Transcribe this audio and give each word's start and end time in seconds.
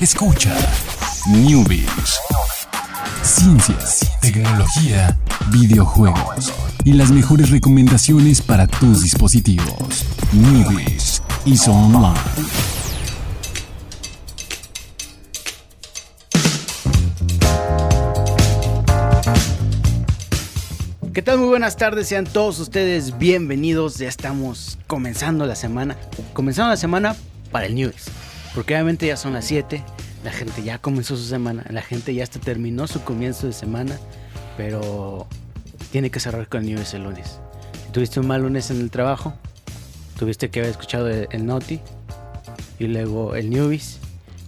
Escucha 0.00 0.56
Newbies. 1.28 2.18
Ciencias, 3.22 4.10
tecnología, 4.22 5.18
videojuegos 5.50 6.54
y 6.84 6.94
las 6.94 7.10
mejores 7.10 7.50
recomendaciones 7.50 8.40
para 8.40 8.66
tus 8.66 9.02
dispositivos. 9.02 10.06
Newbies 10.32 11.22
y 11.44 11.54
Online. 11.68 12.18
¿Qué 21.12 21.20
tal? 21.20 21.40
Muy 21.40 21.48
buenas 21.48 21.76
tardes, 21.76 22.08
sean 22.08 22.24
todos 22.24 22.58
ustedes 22.58 23.18
bienvenidos. 23.18 23.98
Ya 23.98 24.08
estamos 24.08 24.78
comenzando 24.86 25.44
la 25.44 25.56
semana. 25.56 25.98
Comenzando 26.32 26.70
la 26.70 26.78
semana 26.78 27.16
para 27.52 27.66
el 27.66 27.74
News. 27.74 28.06
Porque 28.54 28.74
obviamente 28.74 29.06
ya 29.06 29.16
son 29.16 29.32
las 29.32 29.44
7, 29.44 29.82
la 30.24 30.32
gente 30.32 30.62
ya 30.62 30.78
comenzó 30.78 31.16
su 31.16 31.24
semana, 31.24 31.64
la 31.70 31.82
gente 31.82 32.14
ya 32.14 32.24
hasta 32.24 32.40
terminó 32.40 32.86
su 32.86 33.02
comienzo 33.02 33.46
de 33.46 33.52
semana, 33.52 33.96
pero 34.56 35.26
tiene 35.92 36.10
que 36.10 36.20
cerrar 36.20 36.48
con 36.48 36.62
el 36.62 36.74
News 36.74 36.94
el 36.94 37.04
lunes. 37.04 37.38
Si 37.86 37.92
tuviste 37.92 38.20
un 38.20 38.26
mal 38.26 38.42
lunes 38.42 38.70
en 38.70 38.80
el 38.80 38.90
trabajo, 38.90 39.34
tuviste 40.18 40.50
que 40.50 40.60
haber 40.60 40.70
escuchado 40.70 41.08
el, 41.08 41.28
el 41.30 41.46
Noti 41.46 41.80
y 42.78 42.86
luego 42.86 43.34
el 43.34 43.50
Newbies. 43.50 43.98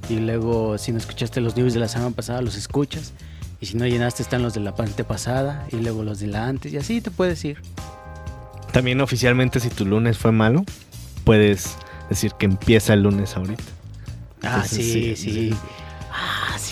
Y 0.09 0.17
luego, 0.17 0.79
si 0.79 0.91
no 0.91 0.99
escuchaste 0.99 1.41
los 1.41 1.57
News 1.57 1.75
de 1.75 1.81
la 1.81 1.89
semana 1.89 2.11
pasada, 2.11 2.43
los 2.43 2.57
escuchas. 2.57 3.13
Y 3.61 3.67
si 3.67 3.77
no 3.77 3.87
llenaste, 3.87 4.23
están 4.23 4.43
los 4.43 4.55
de 4.55 4.61
la 4.61 4.75
parte 4.75 5.05
pasada 5.05 5.67
y 5.71 5.77
luego 5.77 6.03
los 6.03 6.19
de 6.19 6.27
la 6.27 6.49
antes. 6.49 6.73
Y 6.73 6.77
así 6.77 7.01
te 7.01 7.13
puedes 7.13 7.45
ir. 7.45 7.59
También 8.73 9.01
oficialmente 9.01 9.61
si 9.61 9.69
tu 9.69 9.87
lunes 9.87 10.19
fue 10.19 10.33
malo, 10.33 10.65
puedes 11.25 11.77
decir 12.09 12.33
que 12.33 12.47
empieza 12.47 12.95
el 12.95 13.03
lunes 13.03 13.37
ahorita. 13.37 13.63
Ah, 14.43 14.63
Entonces, 14.65 14.85
sí, 14.87 15.17
sí, 15.17 15.31
sí. 15.51 15.55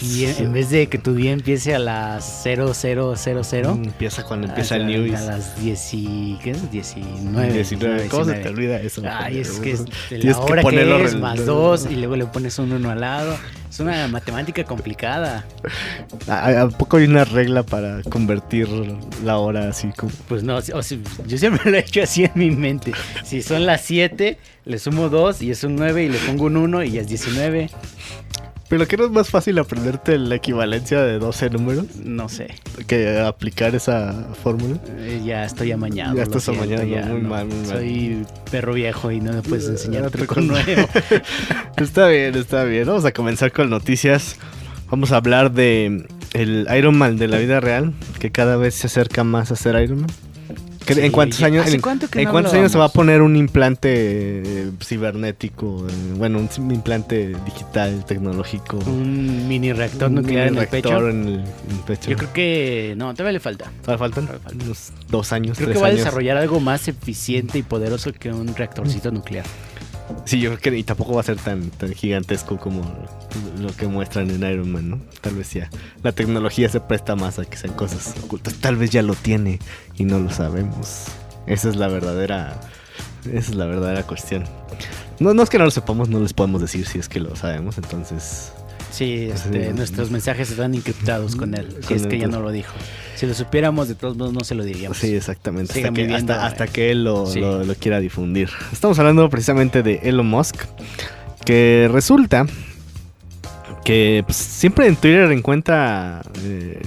Sí. 0.06 0.26
En- 0.38 0.52
vez 0.52 0.70
de 0.70 0.88
que 0.88 0.98
tu 0.98 1.14
día 1.14 1.32
empiece 1.32 1.74
a 1.74 1.78
las 1.78 2.42
0000, 2.42 3.74
Mm, 3.74 3.84
Empieza 3.84 4.24
cuando 4.24 4.46
empieza 4.48 4.74
a, 4.74 4.78
el 4.78 4.86
news. 4.86 5.20
A 5.20 5.24
las 5.24 5.60
10 5.60 5.94
y, 5.94 6.38
¿qué 6.42 6.50
es? 6.52 6.70
19. 6.70 7.52
19. 7.52 8.06
¿Cómo 8.08 8.24
se 8.24 8.32
te 8.32 8.38
19. 8.38 8.48
olvida 8.50 8.80
eso? 8.80 9.02
Ay, 9.08 9.38
es 9.38 9.50
que 9.60 9.72
es 9.72 9.80
la 10.10 10.18
que 10.18 10.32
hora 10.34 10.56
que, 10.56 10.62
ponerlo 10.62 10.98
es, 11.04 11.14
más 11.16 11.44
dos, 11.44 11.86
y 11.90 11.96
luego 11.96 12.16
le 12.16 12.26
pones 12.26 12.58
un 12.58 12.72
uno 12.72 12.90
al 12.90 13.00
lado. 13.00 13.36
Es 13.68 13.78
una 13.78 14.08
matemática 14.08 14.64
complicada. 14.64 15.44
¿A, 16.28 16.62
a 16.62 16.68
poco 16.68 16.96
hay 16.96 17.04
una 17.04 17.24
regla 17.24 17.62
para 17.62 18.02
convertir 18.02 18.68
la 19.24 19.38
hora 19.38 19.68
así 19.68 19.90
como? 19.96 20.10
Pues 20.28 20.42
no, 20.42 20.56
o 20.56 20.60
sea, 20.62 20.98
yo 21.26 21.38
siempre 21.38 21.60
lo 21.70 21.76
he 21.76 21.80
hecho 21.80 22.02
así 22.02 22.24
en 22.24 22.32
mi 22.34 22.50
mente. 22.50 22.92
Si 23.24 23.42
son 23.42 23.66
las 23.66 23.82
7, 23.82 24.38
le 24.64 24.78
sumo 24.78 25.08
2 25.08 25.42
y 25.42 25.50
es 25.52 25.62
un 25.62 25.76
9 25.76 26.04
y 26.04 26.08
le 26.08 26.18
pongo 26.18 26.44
un 26.46 26.56
1 26.56 26.82
y 26.84 26.90
ya 26.92 27.00
es 27.02 27.08
19. 27.08 27.70
Pero 28.70 28.86
que 28.88 28.96
no 28.96 29.04
es 29.04 29.10
más 29.10 29.28
fácil 29.28 29.58
aprenderte 29.58 30.16
la 30.16 30.36
equivalencia 30.36 31.02
de 31.02 31.18
12 31.18 31.50
números 31.50 31.84
No 32.04 32.28
sé. 32.30 32.54
que 32.86 33.18
aplicar 33.18 33.74
esa 33.74 34.28
fórmula. 34.42 34.76
Eh, 35.00 35.20
Ya 35.24 35.44
estoy 35.44 35.72
amañado. 35.72 36.16
Ya 36.16 36.22
estás 36.22 36.44
siento, 36.44 36.62
amañado, 36.62 36.86
ya 36.86 37.04
muy 37.04 37.20
no. 37.20 37.28
mal, 37.28 37.46
muy 37.46 37.56
mal. 37.56 37.66
Soy 37.66 38.24
perro 38.50 38.72
viejo 38.74 39.10
y 39.10 39.20
no 39.20 39.32
me 39.32 39.42
puedes 39.42 39.66
enseñar 39.68 40.04
Ah, 40.04 40.10
truco 40.10 40.36
truco 40.36 40.40
nuevo. 40.52 40.88
Está 41.76 42.06
bien, 42.08 42.34
está 42.36 42.64
bien. 42.64 42.86
Vamos 42.86 43.04
a 43.04 43.12
comenzar 43.12 43.50
con 43.52 43.68
noticias. 43.70 44.36
Vamos 44.90 45.12
a 45.12 45.16
hablar 45.16 45.50
de 45.52 46.06
el 46.32 46.66
Iron 46.76 46.96
Man 46.96 47.16
de 47.16 47.26
la 47.28 47.38
vida 47.38 47.58
real, 47.60 47.92
que 48.20 48.30
cada 48.30 48.56
vez 48.56 48.74
se 48.76 48.86
acerca 48.86 49.24
más 49.24 49.50
a 49.50 49.56
ser 49.56 49.82
Iron 49.82 50.02
Man. 50.02 50.10
¿Qué- 50.90 51.00
Sí, 51.00 51.06
¿En 51.06 51.12
cuántos 51.12 51.42
años, 51.42 51.66
¿hace 51.66 51.76
en, 51.76 51.80
cuánto 51.80 52.06
en 52.12 52.24
no 52.24 52.30
cuántos 52.32 52.52
años 52.52 52.72
se 52.72 52.78
va 52.78 52.86
a 52.86 52.88
poner 52.88 53.22
un 53.22 53.36
implante 53.36 53.90
eh, 53.92 54.70
cibernético? 54.82 55.86
eh, 55.88 55.92
bueno, 56.16 56.38
un 56.38 56.70
implante 56.72 57.32
digital, 57.44 58.04
tecnológico. 58.04 58.76
Un 58.86 59.46
mini 59.46 59.72
reactor 59.72 60.10
nuclear 60.10 60.48
en 60.48 60.56
el 60.58 60.66
pecho. 60.66 60.88
reactor 60.90 61.10
en 61.10 61.22
el, 61.28 61.34
en 61.34 61.40
el 61.70 61.78
pecho. 61.86 62.10
Yo 62.10 62.16
creo 62.16 62.32
que 62.32 62.94
no, 62.96 63.12
todavía 63.14 63.32
le 63.34 63.40
falta. 63.40 63.70
¿Todavía 63.82 63.98
faltan? 63.98 64.26
todavía 64.26 64.44
falta. 64.48 64.64
Unos 64.64 64.92
dos 65.08 65.32
años, 65.32 65.56
Creo 65.58 65.72
que 65.72 65.78
va 65.78 65.86
a 65.88 65.92
desarrollar 65.92 66.36
algo 66.36 66.58
más 66.60 66.88
eficiente 66.88 67.58
y 67.58 67.62
poderoso 67.62 68.12
que 68.12 68.32
un 68.32 68.54
reactorcito 68.54 69.10
nuclear. 69.10 69.44
Sí, 70.24 70.40
yo 70.40 70.50
creo 70.50 70.60
que 70.74 70.78
y 70.78 70.82
tampoco 70.82 71.14
va 71.14 71.20
a 71.20 71.24
ser 71.24 71.36
tan, 71.36 71.70
tan 71.70 71.92
gigantesco 71.94 72.56
como 72.56 72.82
lo 73.60 73.74
que 73.74 73.86
muestran 73.86 74.30
en 74.30 74.42
Iron 74.50 74.70
Man, 74.72 74.90
¿no? 74.90 75.00
Tal 75.20 75.34
vez 75.34 75.52
ya. 75.52 75.70
La 76.02 76.12
tecnología 76.12 76.68
se 76.68 76.80
presta 76.80 77.16
más 77.16 77.38
a 77.38 77.44
que 77.44 77.56
sean 77.56 77.74
cosas 77.74 78.14
ocultas. 78.24 78.54
Tal 78.54 78.76
vez 78.76 78.90
ya 78.90 79.02
lo 79.02 79.14
tiene 79.14 79.58
y 79.96 80.04
no 80.04 80.18
lo 80.18 80.30
sabemos. 80.30 81.04
Esa 81.46 81.68
es 81.68 81.76
la 81.76 81.88
verdadera. 81.88 82.60
Esa 83.26 83.38
es 83.50 83.54
la 83.54 83.66
verdadera 83.66 84.02
cuestión. 84.04 84.44
No, 85.18 85.34
no 85.34 85.42
es 85.42 85.50
que 85.50 85.58
no 85.58 85.64
lo 85.64 85.70
sepamos, 85.70 86.08
no 86.08 86.20
les 86.20 86.32
podemos 86.32 86.60
decir 86.62 86.86
si 86.86 86.98
es 86.98 87.08
que 87.08 87.20
lo 87.20 87.36
sabemos, 87.36 87.76
entonces. 87.78 88.52
Sí, 88.90 89.28
este, 89.32 89.68
Sí. 89.68 89.72
nuestros 89.74 90.10
mensajes 90.10 90.50
están 90.50 90.74
encriptados 90.74 91.36
con 91.36 91.54
él. 91.54 91.76
Si 91.86 91.94
es 91.94 92.06
que 92.06 92.18
ya 92.18 92.26
no 92.26 92.40
lo 92.40 92.50
dijo. 92.50 92.72
Si 93.14 93.24
lo 93.26 93.34
supiéramos, 93.34 93.86
de 93.88 93.94
todos 93.94 94.16
modos 94.16 94.32
no 94.32 94.40
se 94.40 94.54
lo 94.56 94.64
diríamos. 94.64 94.96
Sí, 94.98 95.14
exactamente. 95.14 95.74
Hasta 95.74 95.92
que, 95.92 96.02
viviendo, 96.02 96.32
hasta, 96.32 96.44
eh. 96.44 96.48
hasta 96.48 96.66
que 96.66 96.90
él 96.90 97.04
lo, 97.04 97.26
Sí. 97.26 97.38
lo- 97.40 97.62
lo 97.62 97.74
quiera 97.76 98.00
difundir. 98.00 98.48
Estamos 98.72 98.98
hablando 98.98 99.28
precisamente 99.30 99.82
de 99.84 100.00
Elon 100.02 100.26
Musk. 100.26 100.56
Que 101.44 101.88
resulta 101.90 102.46
que 103.84 104.22
pues, 104.26 104.36
siempre 104.36 104.86
en 104.86 104.96
Twitter 104.96 105.30
encuentra. 105.32 106.22
eh, 106.44 106.80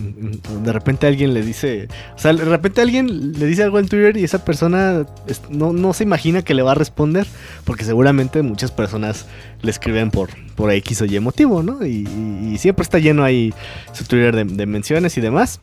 de 0.63 0.73
repente 0.73 1.07
alguien 1.07 1.33
le 1.33 1.41
dice. 1.41 1.87
O 2.15 2.19
sea, 2.19 2.33
de 2.33 2.45
repente 2.45 2.81
alguien 2.81 3.33
le 3.37 3.45
dice 3.45 3.63
algo 3.63 3.79
en 3.79 3.87
Twitter 3.87 4.15
y 4.17 4.23
esa 4.23 4.45
persona 4.45 5.05
no, 5.49 5.73
no 5.73 5.93
se 5.93 6.03
imagina 6.03 6.43
que 6.43 6.53
le 6.53 6.61
va 6.61 6.71
a 6.73 6.75
responder. 6.75 7.25
Porque 7.65 7.83
seguramente 7.83 8.41
muchas 8.43 8.71
personas 8.71 9.25
le 9.61 9.71
escriben 9.71 10.11
por, 10.11 10.29
por 10.55 10.71
X 10.71 11.01
o 11.01 11.05
Y 11.05 11.19
motivo, 11.19 11.63
¿no? 11.63 11.85
Y, 11.85 12.07
y- 12.07 12.51
y 12.53 12.57
siempre 12.59 12.83
está 12.83 12.99
lleno 12.99 13.23
ahí 13.23 13.53
su 13.93 14.03
Twitter 14.05 14.35
de, 14.35 14.43
de 14.45 14.65
menciones 14.65 15.17
y 15.17 15.21
demás. 15.21 15.61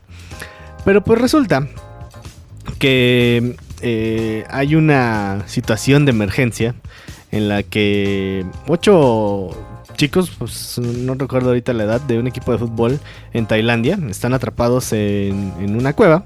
Pero 0.83 1.03
pues 1.03 1.21
resulta 1.21 1.67
que 2.79 3.55
eh, 3.81 4.43
hay 4.49 4.75
una 4.75 5.43
situación 5.47 6.05
de 6.05 6.11
emergencia 6.11 6.75
en 7.31 7.47
la 7.47 7.63
que 7.63 8.45
ocho 8.67 9.49
chicos, 10.01 10.31
pues 10.35 10.79
no 10.79 11.13
recuerdo 11.13 11.49
ahorita 11.49 11.73
la 11.73 11.83
edad, 11.83 12.01
de 12.01 12.17
un 12.17 12.25
equipo 12.25 12.51
de 12.51 12.57
fútbol 12.57 12.99
en 13.33 13.45
Tailandia 13.45 13.99
están 14.09 14.33
atrapados 14.33 14.93
en, 14.93 15.53
en 15.59 15.75
una 15.75 15.93
cueva. 15.93 16.23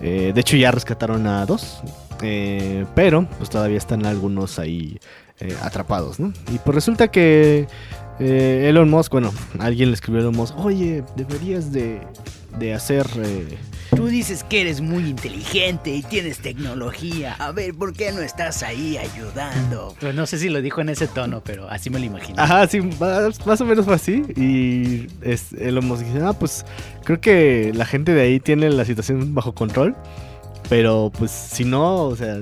Eh, 0.00 0.30
de 0.32 0.40
hecho 0.40 0.56
ya 0.56 0.70
rescataron 0.70 1.26
a 1.26 1.44
dos, 1.44 1.80
eh, 2.22 2.86
pero 2.94 3.26
pues 3.36 3.50
todavía 3.50 3.78
están 3.78 4.06
algunos 4.06 4.60
ahí 4.60 5.00
eh, 5.40 5.56
atrapados. 5.60 6.18
Y 6.20 6.58
pues 6.58 6.72
resulta 6.72 7.08
que 7.08 7.66
eh, 8.20 8.66
Elon 8.68 8.88
Musk, 8.88 9.10
bueno, 9.10 9.34
alguien 9.58 9.88
le 9.88 9.94
escribió 9.94 10.20
a 10.20 10.22
Elon 10.22 10.36
Musk, 10.36 10.56
oye, 10.56 11.02
deberías 11.16 11.72
de, 11.72 12.00
de 12.60 12.74
hacer... 12.74 13.08
eh, 13.94 13.96
Tú 13.96 14.06
dices 14.06 14.44
que 14.44 14.60
eres 14.62 14.80
muy 14.80 15.08
inteligente 15.08 15.90
y 15.90 16.02
tienes 16.02 16.38
tecnología. 16.38 17.34
A 17.38 17.52
ver, 17.52 17.74
¿por 17.74 17.92
qué 17.92 18.12
no 18.12 18.20
estás 18.20 18.62
ahí 18.62 18.96
ayudando? 18.96 19.94
Pues 20.00 20.14
no 20.14 20.26
sé 20.26 20.38
si 20.38 20.48
lo 20.48 20.60
dijo 20.60 20.80
en 20.80 20.88
ese 20.88 21.06
tono, 21.06 21.42
pero 21.44 21.68
así 21.68 21.90
me 21.90 21.98
lo 21.98 22.06
imagino. 22.06 22.40
Ajá, 22.40 22.66
sí, 22.66 22.80
más, 22.80 23.46
más 23.46 23.60
o 23.60 23.64
menos 23.64 23.84
fue 23.84 23.94
así. 23.94 24.22
Y 24.36 25.06
es, 25.22 25.52
Elon 25.52 25.86
Musk 25.86 26.04
dice, 26.04 26.20
ah, 26.24 26.32
pues 26.32 26.64
creo 27.04 27.20
que 27.20 27.72
la 27.74 27.86
gente 27.86 28.12
de 28.12 28.22
ahí 28.22 28.40
tiene 28.40 28.70
la 28.70 28.84
situación 28.84 29.34
bajo 29.34 29.54
control. 29.54 29.96
Pero 30.68 31.12
pues 31.18 31.30
si 31.30 31.64
no, 31.64 32.04
o 32.06 32.16
sea, 32.16 32.38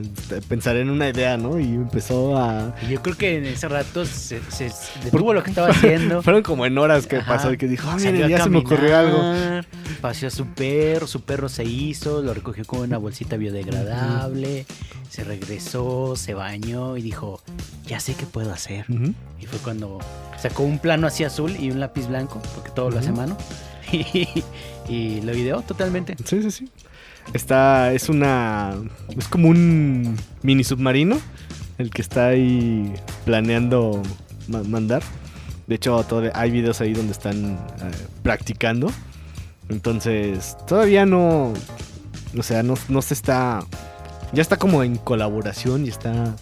pensaré 0.49 0.83
en 0.83 0.91
una 0.91 1.09
idea, 1.09 1.37
¿no? 1.37 1.59
Y 1.59 1.65
empezó 1.65 2.37
a... 2.39 2.75
Yo 2.89 3.03
creo 3.03 3.17
que 3.17 3.39
en 3.39 3.47
ese 3.47 3.69
rato 3.69 4.07
se, 4.07 4.41
se 4.49 4.71
detuvo 5.03 5.35
lo 5.35 5.43
que 5.43 5.51
estaba 5.51 5.69
haciendo. 5.69 6.23
Fueron 6.23 6.43
como 6.43 6.65
en 6.65 6.79
horas 6.79 7.07
que 7.07 7.17
Ajá. 7.17 7.35
pasó 7.37 7.53
y 7.53 7.57
que 7.59 7.67
dijo, 7.67 7.89
ah, 7.91 7.99
ya 7.99 8.43
se 8.45 8.49
me 8.49 8.59
ocurrió 8.59 8.97
algo. 8.97 9.19
caminar, 9.19 9.67
Paseó 10.01 10.29
a 10.29 10.31
su 10.31 10.47
perro, 10.47 11.07
su 11.07 11.23
perro 11.23 11.49
se 11.49 11.65
hizo, 11.65 12.23
lo 12.23 12.33
recogió 12.33 12.65
con 12.65 12.81
una 12.81 12.97
bolsita 12.97 13.37
biodegradable, 13.37 14.67
se 15.11 15.25
regresó, 15.25 16.15
se 16.17 16.35
bañó 16.35 16.97
y 16.97 17.03
dijo, 17.03 17.41
ya 17.87 17.99
sé 18.01 18.15
qué 18.15 18.27
puedo 18.27 18.53
hacer. 18.53 18.87
Y 19.41 19.47
fue 19.47 19.59
cuando 19.59 19.99
sacó 20.41 20.63
un 20.63 20.79
plano 20.79 21.07
así 21.09 21.25
azul 21.25 21.57
y 21.59 21.71
un 21.71 21.81
lápiz 21.81 22.07
blanco, 22.07 22.41
porque 22.55 22.71
todo 22.71 22.91
lo 22.91 22.99
hace 23.01 23.13
mano, 23.13 23.37
y, 23.93 24.29
y 24.89 25.21
lo 25.23 25.35
ideó 25.37 25.63
totalmente. 25.63 26.17
Sí, 26.25 26.41
sí, 26.43 26.51
sí. 26.51 26.69
Está, 27.33 27.93
es 27.93 28.09
una, 28.09 28.75
es 29.17 29.27
como 29.29 29.49
un 29.49 30.17
mini 30.43 30.65
submarino 30.65 31.19
el 31.79 31.91
que 31.91 32.03
está 32.03 32.29
ahí 32.29 32.93
planeando 33.25 34.03
ma- 34.49 34.63
mandar. 34.65 35.03
De 35.67 35.77
hecho, 35.77 36.03
todo- 36.05 36.31
hay 36.35 36.51
videos 36.51 36.81
ahí 36.81 36.93
donde 36.93 37.13
están 37.13 37.55
eh, 37.55 37.59
practicando. 38.23 38.93
Entonces, 39.69 40.57
todavía 40.67 41.07
no, 41.07 41.55
o 42.37 42.43
sea, 42.43 42.63
no, 42.63 42.75
no 42.89 43.01
se 43.01 43.15
está, 43.15 43.65
ya 44.33 44.43
está 44.43 44.59
como 44.59 44.83
en 44.83 44.97
colaboración 44.97 45.87
y 45.87 45.89
está 45.89 46.35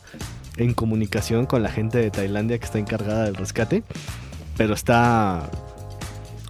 en 0.57 0.75
comunicación 0.75 1.47
con 1.47 1.63
la 1.63 1.71
gente 1.71 1.99
de 1.99 2.11
Tailandia 2.11 2.59
que 2.59 2.65
está 2.65 2.79
encargada 2.79 3.25
del 3.27 3.37
rescate. 3.37 3.85
Pero 4.57 4.75
está, 4.75 5.49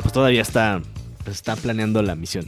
pues 0.00 0.12
todavía 0.12 0.41
está, 0.43 0.81
pues 1.25 1.37
está 1.37 1.55
planeando 1.56 2.03
la 2.03 2.15
misión. 2.15 2.47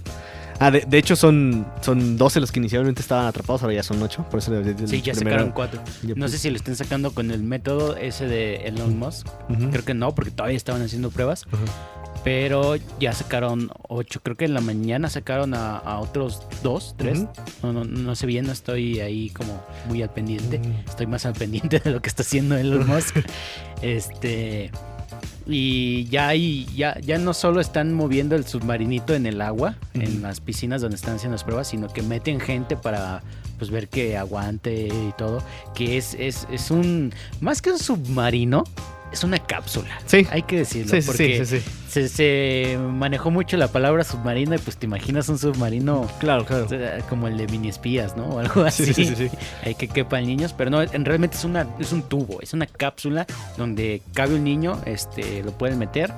Ah, 0.63 0.71
de, 0.71 0.81
de 0.87 0.99
hecho 0.99 1.17
son, 1.17 1.67
son 1.81 2.17
12 2.17 2.39
los 2.41 2.53
que 2.53 2.61
inicialmente 2.61 3.01
estaban 3.03 3.27
atrapados, 3.27 3.63
ahora 3.63 3.75
ya 3.75 3.83
son 3.83 4.01
8. 4.03 4.27
Por 4.31 4.39
eso 4.39 4.55
el 4.57 4.77
Sí, 4.89 5.03
ya 5.03 5.13
primero- 5.13 5.31
sacaron 5.37 5.51
cuatro. 5.53 5.81
ya 6.03 6.11
No 6.11 6.15
pues- 6.21 6.31
sé 6.33 6.39
si 6.39 6.51
lo 6.51 6.57
estén 6.57 6.77
sacando 6.77 7.13
con 7.13 7.31
el 7.33 7.43
método 7.43 7.97
ese 7.97 8.27
de 8.27 8.57
Elon 8.67 8.99
Musk. 8.99 9.27
Creo 9.73 9.85
que 9.85 9.95
no, 9.95 10.15
porque 10.15 10.31
todavía 10.31 10.57
estaban 10.57 10.81
haciendo 10.83 11.11
pruebas. 11.11 11.47
Pero 12.25 12.77
ya 13.01 13.13
sacaron 13.13 13.73
ocho. 13.89 14.21
Creo 14.23 14.37
que 14.37 14.45
en 14.45 14.55
la 14.55 14.61
mañana 14.61 15.11
sacaron 15.11 15.55
a, 15.55 15.79
a 15.79 15.99
otros 15.99 16.43
dos, 16.63 16.95
tres. 16.97 17.19
Ujú. 17.19 17.29
no, 17.65 17.73
no, 17.73 17.85
no 17.85 18.15
sé 18.15 18.27
bien, 18.27 18.47
no 18.47 18.53
estoy 18.53 19.01
ahí 19.01 19.31
como 19.31 19.61
muy 19.89 20.03
al 20.03 20.11
pendiente. 20.11 20.61
Estoy 20.87 21.09
más 21.09 21.27
al 21.27 21.33
pendiente 21.33 21.81
de 21.81 21.91
lo 21.91 22.01
que 22.01 22.09
está 22.09 22.23
haciendo 22.23 22.57
Elon 22.57 22.87
Musk. 22.87 23.17
este. 23.83 24.71
Y 25.47 26.05
ya 26.07 26.29
hay, 26.29 26.67
ya, 26.75 26.99
ya 27.01 27.19
no 27.19 27.35
solo 27.35 27.61
están 27.61 27.93
moviendo 27.93 28.37
el 28.37 28.47
submarinito 28.47 29.15
en 29.15 29.27
el 29.27 29.41
agua, 29.41 29.77
en 29.95 30.23
las 30.23 30.41
piscinas 30.41 30.81
donde 30.81 30.97
están 30.97 31.17
haciendo 31.17 31.35
las 31.35 31.45
pruebas, 31.45 31.69
sino 31.69 31.89
que 31.89 32.03
meten 32.03 32.41
gente 32.41 32.77
para 32.77 33.23
pues 33.59 33.71
ver 33.71 33.89
que 33.89 34.17
aguante 34.17 34.89
y 34.89 35.13
todo. 35.17 35.43
Que 35.75 35.97
es, 35.97 36.15
es, 36.15 36.47
es 36.51 36.71
un. 36.71 37.13
Más 37.41 37.63
que 37.63 37.71
un 37.71 37.79
submarino, 37.79 38.65
es 39.13 39.25
una 39.25 39.39
cápsula. 39.39 40.01
Sí. 40.07 40.27
Hay 40.31 40.43
que 40.43 40.59
decirlo. 40.59 40.91
Sí, 40.91 41.07
porque 41.07 41.45
sí, 41.45 41.47
sí, 41.47 41.61
sí. 41.61 41.71
Se, 41.89 42.09
se 42.09 42.79
manejó 42.79 43.31
mucho 43.31 43.57
la 43.57 43.69
palabra 43.69 44.03
submarino 44.03 44.55
y 44.55 44.59
pues 44.59 44.79
te 44.79 44.87
imaginas 44.87 45.29
un 45.29 45.39
submarino 45.39 46.09
Claro, 46.19 46.47
claro. 46.47 46.67
sea, 46.69 46.99
como 47.09 47.29
el 47.29 47.37
de 47.37 47.47
mini 47.49 47.69
espías, 47.69 48.17
¿no? 48.17 48.25
O 48.33 48.39
algo 48.39 48.63
así. 48.63 48.95
Sí, 48.95 49.05
sí. 49.15 49.31
Hay 49.65 49.75
que 49.75 49.89
quepan 49.89 50.25
niños, 50.27 50.55
pero 50.57 50.71
no, 50.71 50.83
en 50.83 51.05
realmente 51.05 51.37
es 51.37 51.45
una 51.45 51.67
es 51.79 51.93
un 51.93 52.03
tubo, 52.03 52.41
es 52.41 52.55
una 52.55 52.67
cápsula 52.67 53.27
donde 53.59 54.01
cabe 54.15 54.37
un 54.37 54.45
niño, 54.45 54.81
este 54.87 55.43
lo 55.43 55.53
pueden 55.53 55.79
meter, 55.79 56.13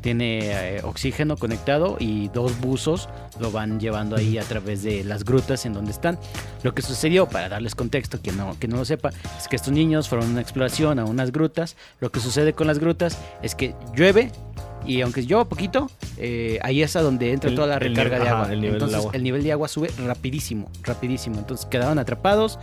tiene 0.00 0.76
eh, 0.76 0.80
oxígeno 0.82 1.36
conectado 1.36 1.96
y 1.98 2.28
dos 2.28 2.58
buzos 2.60 3.08
lo 3.38 3.50
van 3.50 3.78
llevando 3.80 4.16
ahí 4.16 4.38
a 4.38 4.42
través 4.42 4.82
de 4.82 5.04
las 5.04 5.24
grutas 5.24 5.66
en 5.66 5.72
donde 5.72 5.90
están. 5.90 6.18
Lo 6.62 6.74
que 6.74 6.82
sucedió, 6.82 7.26
para 7.28 7.48
darles 7.48 7.74
contexto, 7.74 8.20
que 8.22 8.32
no, 8.32 8.58
que 8.58 8.68
no 8.68 8.76
lo 8.76 8.84
sepa, 8.84 9.10
es 9.38 9.48
que 9.48 9.56
estos 9.56 9.72
niños 9.72 10.08
fueron 10.08 10.28
a 10.28 10.30
una 10.32 10.40
exploración 10.40 10.98
a 10.98 11.04
unas 11.04 11.32
grutas. 11.32 11.76
Lo 12.00 12.10
que 12.10 12.20
sucede 12.20 12.52
con 12.52 12.66
las 12.66 12.78
grutas 12.78 13.18
es 13.42 13.54
que 13.54 13.74
llueve 13.94 14.30
y 14.86 15.02
aunque 15.02 15.22
llueva 15.22 15.44
poquito, 15.46 15.90
eh, 16.16 16.58
ahí 16.62 16.82
es 16.82 16.96
a 16.96 17.02
donde 17.02 17.32
entra 17.32 17.50
El- 17.50 17.56
toda 17.56 17.66
la 17.68 17.78
recarga 17.78 18.16
nivel- 18.16 18.22
de 18.22 18.28
ajá, 18.28 18.38
agua. 18.42 18.52
el 18.54 18.60
nivel 18.60 18.74
Entonces 18.76 18.98
agua. 18.98 19.12
el 19.14 19.22
nivel 19.22 19.42
de 19.42 19.52
agua 19.52 19.68
sube 19.68 19.90
rapidísimo, 20.06 20.70
rapidísimo. 20.82 21.38
Entonces 21.38 21.66
quedaron 21.66 21.98
atrapados 21.98 22.58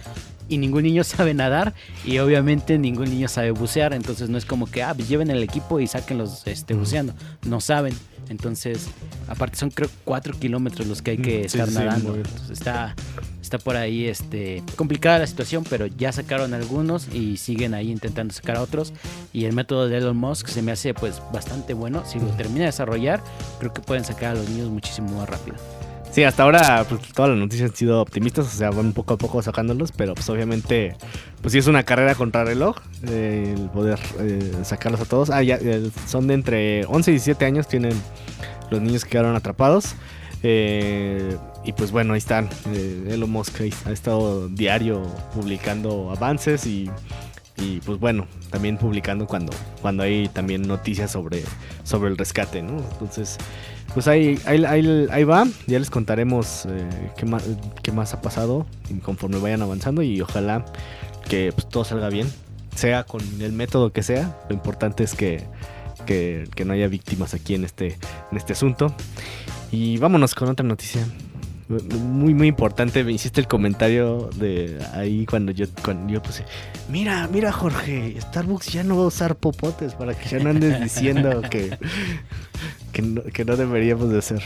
y 0.50 0.58
ningún 0.58 0.84
niño 0.84 1.04
sabe 1.04 1.34
nadar 1.34 1.74
y 2.06 2.20
obviamente 2.20 2.78
ningún 2.78 3.10
niño 3.10 3.28
sabe 3.28 3.52
bucear. 3.52 3.94
Entonces 3.94 4.30
no 4.30 4.38
es 4.38 4.46
como 4.46 4.68
que, 4.68 4.84
ah, 4.84 4.94
pues 4.94 5.08
lleven 5.10 5.30
el 5.30 5.44
equipo 5.44 5.80
y 5.80 5.88
sáquenlos 5.88 6.46
este, 6.46 6.74
buceando. 6.74 7.14
No 7.46 7.62
saben. 7.62 7.94
Entonces, 8.30 8.90
aparte 9.30 9.58
son 9.58 9.70
creo 9.70 9.90
cuatro 10.04 10.38
kilómetros 10.38 10.86
los 10.88 11.02
que 11.02 11.12
hay 11.12 11.18
que 11.18 11.38
Mm, 11.38 11.42
sí, 11.42 11.46
estar 11.46 11.70
sí, 11.70 11.76
nadando. 11.76 12.16
Entonces 12.16 12.50
está, 12.52 12.96
está 13.42 13.58
por 13.58 13.78
ahí 13.78 14.06
este, 14.06 14.64
complicada 14.76 15.20
la 15.20 15.28
situación, 15.28 15.64
pero 15.70 15.88
ya 15.88 16.12
sacaron 16.12 16.54
algunos 16.54 17.08
y 17.14 17.38
siguen 17.38 17.74
ahí 17.74 17.90
intentando 17.90 18.34
sacar 18.34 18.58
a 18.58 18.62
otros. 18.62 18.94
Y 19.32 19.46
el 19.46 19.54
método 19.54 19.88
de 19.88 19.98
Elon 19.98 20.18
Musk 20.18 20.48
se 20.48 20.62
me 20.62 20.72
hace 20.72 20.94
pues 20.94 21.22
bastante 21.32 21.74
bueno. 21.74 22.04
Si 22.06 22.20
lo 22.20 22.28
termina 22.28 22.62
de 22.62 22.66
desarrollar, 22.68 23.24
creo 23.60 23.74
que 23.74 23.82
pueden 23.82 24.04
sacar 24.04 24.36
a 24.36 24.40
los 24.40 24.50
niños 24.50 24.70
muchísimo 24.70 25.18
más 25.18 25.30
rápido. 25.30 25.56
Sí, 26.18 26.24
hasta 26.24 26.42
ahora 26.42 26.84
pues, 26.90 27.00
todas 27.14 27.30
las 27.30 27.38
noticias 27.38 27.70
han 27.70 27.76
sido 27.76 28.02
optimistas, 28.02 28.48
o 28.48 28.50
sea, 28.50 28.72
van 28.72 28.92
poco 28.92 29.14
a 29.14 29.18
poco 29.20 29.40
sacándolos, 29.44 29.92
pero 29.92 30.16
pues 30.16 30.28
obviamente, 30.32 30.96
pues 31.44 31.52
sí 31.52 31.60
es 31.60 31.68
una 31.68 31.84
carrera 31.84 32.16
contra 32.16 32.44
reloj 32.44 32.76
eh, 33.08 33.54
el 33.56 33.70
poder 33.70 34.00
eh, 34.22 34.52
sacarlos 34.64 35.00
a 35.00 35.06
todos. 35.06 35.30
Ah, 35.30 35.44
ya, 35.44 35.60
eh, 35.62 35.92
son 36.08 36.26
de 36.26 36.34
entre 36.34 36.86
11 36.88 37.12
y 37.12 37.14
17 37.14 37.46
años, 37.46 37.68
tienen 37.68 37.94
los 38.72 38.82
niños 38.82 39.04
que 39.04 39.12
quedaron 39.12 39.36
atrapados. 39.36 39.94
y 40.42 41.72
pues 41.74 41.92
bueno, 41.92 42.14
ahí 42.14 42.18
están. 42.18 42.50
Elon 42.74 43.30
Musk 43.30 43.62
ha 43.86 43.92
estado 43.92 44.50
diario 44.50 45.04
publicando 45.36 46.10
avances 46.10 46.66
y, 46.66 46.90
y, 47.58 47.80
pues 47.82 48.00
bueno, 48.00 48.26
también 48.50 48.80
publicando 48.80 49.28
cuando, 49.28 49.54
cuando 49.84 50.02
hay 50.02 50.30
también 50.30 50.64
noticias 50.64 51.12
sobre, 51.12 51.44
sobre 51.84 52.10
el 52.10 52.18
rescate, 52.18 52.64
¿no? 52.64 52.78
Entonces, 52.78 53.38
pues 53.94 54.08
ahí, 54.08 54.40
ahí, 54.46 54.64
ahí, 54.66 55.08
ahí 55.12 55.24
va, 55.24 55.46
ya 55.66 55.80
les 55.80 55.90
contaremos 55.90 56.66
eh, 56.66 56.88
qué, 57.18 57.26
más, 57.26 57.44
qué 57.82 57.92
más 57.92 58.14
ha 58.14 58.22
pasado 58.22 58.66
conforme 59.04 59.40
vayan 59.40 59.62
avanzando 59.62 60.02
y 60.02 60.22
ojalá 60.22 60.66
que 61.28 61.52
pues, 61.52 61.68
todo 61.68 61.84
salga 61.84 62.10
bien, 62.10 62.32
sea 62.76 63.04
con 63.04 63.22
el 63.42 63.52
método 63.52 63.92
que 63.92 64.04
sea, 64.04 64.38
lo 64.50 64.56
importante 64.56 65.04
es 65.04 65.14
que, 65.16 65.44
que, 66.06 66.48
que 66.56 66.66
no 66.66 66.74
haya 66.74 66.88
víctimas 66.88 67.34
aquí 67.34 67.56
en 67.56 67.64
este, 67.64 67.98
en 68.32 68.38
este 68.38 68.54
asunto. 68.54 68.94
Y 69.72 69.98
vámonos 69.98 70.34
con 70.34 70.50
otra 70.50 70.66
noticia. 70.66 71.06
Muy, 71.68 72.34
muy 72.34 72.48
importante, 72.48 73.04
me 73.04 73.12
hiciste 73.12 73.42
el 73.42 73.48
comentario 73.48 74.30
de 74.38 74.80
ahí 74.94 75.26
cuando 75.26 75.52
yo, 75.52 75.66
cuando 75.84 76.14
yo 76.14 76.22
puse, 76.22 76.46
mira, 76.88 77.28
mira 77.30 77.52
Jorge, 77.52 78.16
Starbucks 78.22 78.68
ya 78.68 78.86
no 78.86 78.96
va 78.96 79.04
a 79.04 79.08
usar 79.08 79.36
popotes 79.36 79.94
para 79.94 80.14
que 80.14 80.30
ya 80.30 80.40
no 80.40 80.50
andes 80.50 80.80
diciendo 80.82 81.42
que, 81.50 81.78
que, 82.98 83.02
no, 83.04 83.22
que 83.22 83.46
no 83.46 83.56
deberíamos 83.56 84.10
de 84.10 84.18
hacer. 84.18 84.42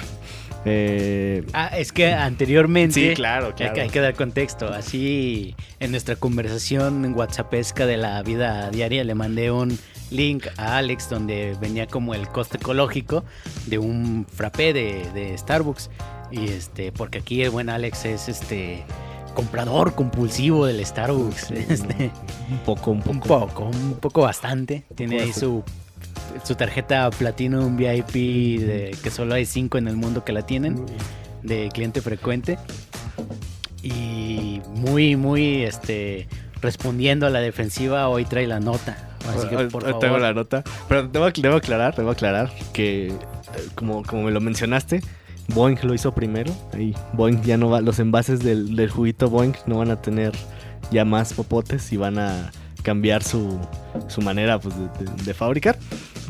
Eh, 0.66 1.44
Ah, 1.54 1.72
es 1.78 1.92
que 1.92 2.12
anteriormente... 2.12 2.94
sí, 2.94 3.14
claro, 3.16 3.48
Hay 3.48 3.54
claro. 3.54 3.74
que, 3.74 3.82
hay 3.82 3.90
que 3.90 4.00
dar 4.02 4.14
contexto. 4.14 4.68
Así, 4.68 5.56
en 5.80 5.92
nuestra 5.92 6.18
conversación 6.18 7.06
en 7.06 7.14
WhatsAppesca 7.16 7.86
de 7.86 7.96
la 7.98 8.22
vida 8.24 8.70
diaria, 8.70 9.04
le 9.06 9.16
mandé 9.16 9.52
un 9.52 9.80
link 10.10 10.48
a 10.58 10.78
Alex 10.78 11.10
donde 11.10 11.56
venía 11.62 11.88
como 11.88 12.14
el 12.14 12.28
coste 12.28 12.58
ecológico 12.58 13.24
de 13.68 13.78
un 13.78 14.26
frappé 14.30 14.74
de, 14.74 15.10
de 15.14 15.38
Starbucks. 15.38 15.90
Y 16.30 16.50
este, 16.50 16.92
porque 16.92 17.20
aquí 17.20 17.42
el 17.42 17.52
buen 17.52 17.70
Alex 17.70 18.06
es 18.06 18.28
este 18.30 18.84
comprador 19.34 19.96
compulsivo 19.96 20.66
del 20.66 20.86
Starbucks. 20.86 21.52
Este, 21.70 22.12
un 22.50 22.58
poco, 22.66 22.92
un 22.92 23.02
poco. 23.02 23.14
un 23.14 23.20
poco, 23.48 23.64
un 23.64 23.94
poco 24.02 24.22
bastante. 24.22 24.84
Tiene 24.96 25.22
ahí 25.22 25.32
su, 25.34 25.64
su 26.44 26.56
tarjeta 26.56 27.10
Platinum 27.12 27.78
VIP 27.78 28.14
de 28.62 28.96
que 29.04 29.10
solo 29.12 29.36
hay 29.36 29.46
cinco 29.46 29.78
en 29.78 29.88
el 29.88 29.96
mundo 29.96 30.24
que 30.24 30.32
la 30.34 30.46
tienen 30.46 30.86
de 31.44 31.70
cliente 31.74 32.02
frecuente 32.02 32.58
y 33.84 34.62
muy 34.76 35.16
muy 35.16 35.64
este 35.64 36.28
respondiendo 36.62 37.26
a 37.26 37.30
la 37.30 37.40
defensiva 37.40 38.08
hoy 38.10 38.26
trae 38.26 38.46
la 38.48 38.60
nota 38.60 38.98
así 39.28 39.48
que 39.48 39.56
por 39.66 39.84
Ahorita 39.84 39.86
favor 39.88 40.00
tengo 40.00 40.18
la 40.20 40.34
nota. 40.34 40.64
Pero 40.88 41.08
debo, 41.08 41.30
debo 41.32 41.56
aclarar, 41.56 41.96
debo 41.96 42.12
aclarar 42.12 42.52
que 42.74 43.08
eh, 43.08 43.14
como, 43.76 44.04
como 44.04 44.24
me 44.24 44.32
lo 44.32 44.42
mencionaste, 44.42 45.02
Boeing 45.54 45.78
lo 45.84 45.94
hizo 45.94 46.14
primero. 46.14 46.52
Ahí 46.74 46.96
Boeing 47.14 47.42
ya 47.44 47.56
no 47.58 47.70
va, 47.70 47.82
los 47.82 48.00
envases 48.00 48.40
del, 48.40 48.76
del 48.76 48.90
juguito 48.90 49.30
Boeing 49.30 49.54
no 49.68 49.78
van 49.78 49.92
a 49.92 50.02
tener 50.02 50.32
ya 50.92 51.06
más 51.06 51.34
popotes 51.34 51.92
y 51.94 51.98
van 51.98 52.18
a 52.18 52.52
cambiar 52.84 53.22
su, 53.24 53.60
su 54.08 54.22
manera 54.22 54.60
pues, 54.60 54.74
de, 54.76 55.06
de- 55.06 55.24
de 55.24 55.34
fabricar. 55.36 55.78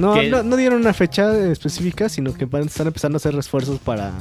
No, 0.01 0.13
Que- 0.15 0.30
no, 0.30 0.44
no 0.44 0.56
dieron 0.56 0.80
una 0.81 0.94
fecha 0.94 1.38
específica, 1.51 2.09
sino 2.09 2.33
que 2.33 2.45
están 2.65 2.87
empezando 2.87 3.16
a 3.16 3.18
hacer 3.18 3.35
esfuerzos 3.35 3.80
para, 3.80 4.11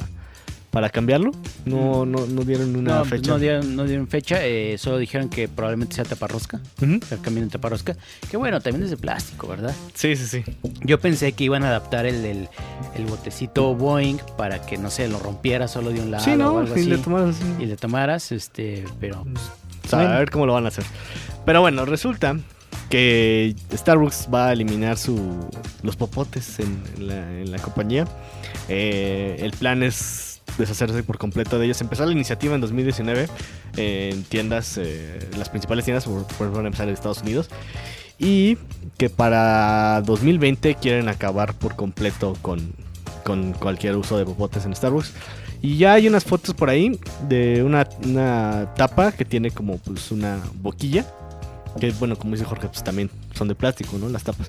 para 0.70 0.90
cambiarlo. 0.90 1.32
No, 1.64 2.04
no, 2.06 2.26
no 2.26 2.42
dieron 2.42 2.76
una 2.76 2.98
no, 2.98 3.04
fecha. 3.04 3.30
no 3.32 3.38
dieron, 3.38 3.74
no 3.76 3.84
dieron 3.84 4.06
fecha, 4.06 4.44
eh, 4.44 4.76
solo 4.78 4.98
dijeron 4.98 5.28
que 5.28 5.48
probablemente 5.48 5.96
sea 5.96 6.04
taparrosca, 6.04 6.60
el 6.80 7.00
cambio 7.22 7.42
de 7.44 7.50
taparrosca, 7.50 7.96
que 8.30 8.36
bueno, 8.36 8.60
también 8.60 8.84
es 8.84 8.90
de 8.90 8.96
plástico, 8.96 9.46
¿verdad? 9.48 9.74
Sí, 9.94 10.14
sí, 10.16 10.26
sí. 10.26 10.44
Yo 10.84 11.00
pensé 11.00 11.32
que 11.32 11.44
iban 11.44 11.64
a 11.64 11.68
adaptar 11.68 12.06
el, 12.06 12.24
el, 12.24 12.48
el 12.94 13.04
botecito 13.06 13.74
Boeing 13.74 14.18
para 14.36 14.60
que, 14.62 14.76
no 14.78 14.90
sé, 14.90 15.08
lo 15.08 15.18
rompiera 15.18 15.66
solo 15.66 15.90
de 15.90 16.00
un 16.00 16.10
lado 16.10 16.24
Sí, 16.24 16.32
o 16.32 16.36
no, 16.36 16.58
algo 16.58 16.76
y 16.76 16.80
así, 16.80 16.88
le 16.90 16.98
tomaron 16.98 17.30
así. 17.30 17.42
y 17.58 17.66
le 17.66 17.76
tomaras, 17.76 18.32
este, 18.32 18.84
pero 19.00 19.24
pues, 19.24 19.44
O 19.86 19.88
sea, 19.88 20.16
a 20.16 20.18
ver 20.18 20.30
cómo 20.30 20.46
lo 20.46 20.52
van 20.52 20.66
a 20.66 20.68
hacer. 20.68 20.84
Pero 21.46 21.62
bueno, 21.62 21.84
resulta 21.86 22.36
que 22.90 23.54
Starbucks 23.72 24.28
va 24.34 24.48
a 24.48 24.52
eliminar 24.52 24.98
su, 24.98 25.48
los 25.82 25.96
popotes 25.96 26.58
en, 26.58 26.82
la, 27.50 27.58
compañía. 27.60 28.06
Eh, 28.68 29.36
el 29.40 29.52
plan 29.52 29.82
es 29.82 30.42
deshacerse 30.58 31.02
por 31.04 31.16
completo 31.16 31.58
de 31.58 31.66
ellos. 31.66 31.80
Empezó 31.80 32.04
la 32.04 32.12
iniciativa 32.12 32.54
en 32.54 32.60
2019 32.60 33.28
eh, 33.76 34.10
en 34.12 34.24
tiendas, 34.24 34.76
eh, 34.76 35.30
las 35.38 35.48
principales 35.48 35.84
tiendas, 35.84 36.04
por, 36.04 36.26
por 36.26 36.66
empezar 36.66 36.88
en 36.88 36.94
Estados 36.94 37.22
Unidos. 37.22 37.48
Y 38.18 38.58
que 38.98 39.08
para 39.08 40.02
2020 40.02 40.74
quieren 40.74 41.08
acabar 41.08 41.54
por 41.54 41.76
completo 41.76 42.36
con, 42.42 42.72
con 43.24 43.52
cualquier 43.52 43.96
uso 43.96 44.18
de 44.18 44.24
popotes 44.24 44.66
en 44.66 44.74
Starbucks. 44.74 45.12
Y 45.62 45.76
ya 45.76 45.92
hay 45.92 46.08
unas 46.08 46.24
fotos 46.24 46.54
por 46.54 46.70
ahí 46.70 46.98
de 47.28 47.62
una, 47.62 47.86
una 48.04 48.74
tapa 48.76 49.12
que 49.12 49.24
tiene 49.24 49.52
como 49.52 49.78
pues 49.78 50.10
una 50.10 50.40
boquilla. 50.60 51.06
Que 51.78 51.92
bueno, 51.92 52.16
como 52.16 52.32
dice 52.32 52.44
Jorge, 52.44 52.68
pues 52.68 52.82
también 52.82 53.10
son 53.34 53.48
de 53.48 53.54
plástico, 53.54 53.96
¿no? 53.98 54.08
Las 54.08 54.24
tapas. 54.24 54.48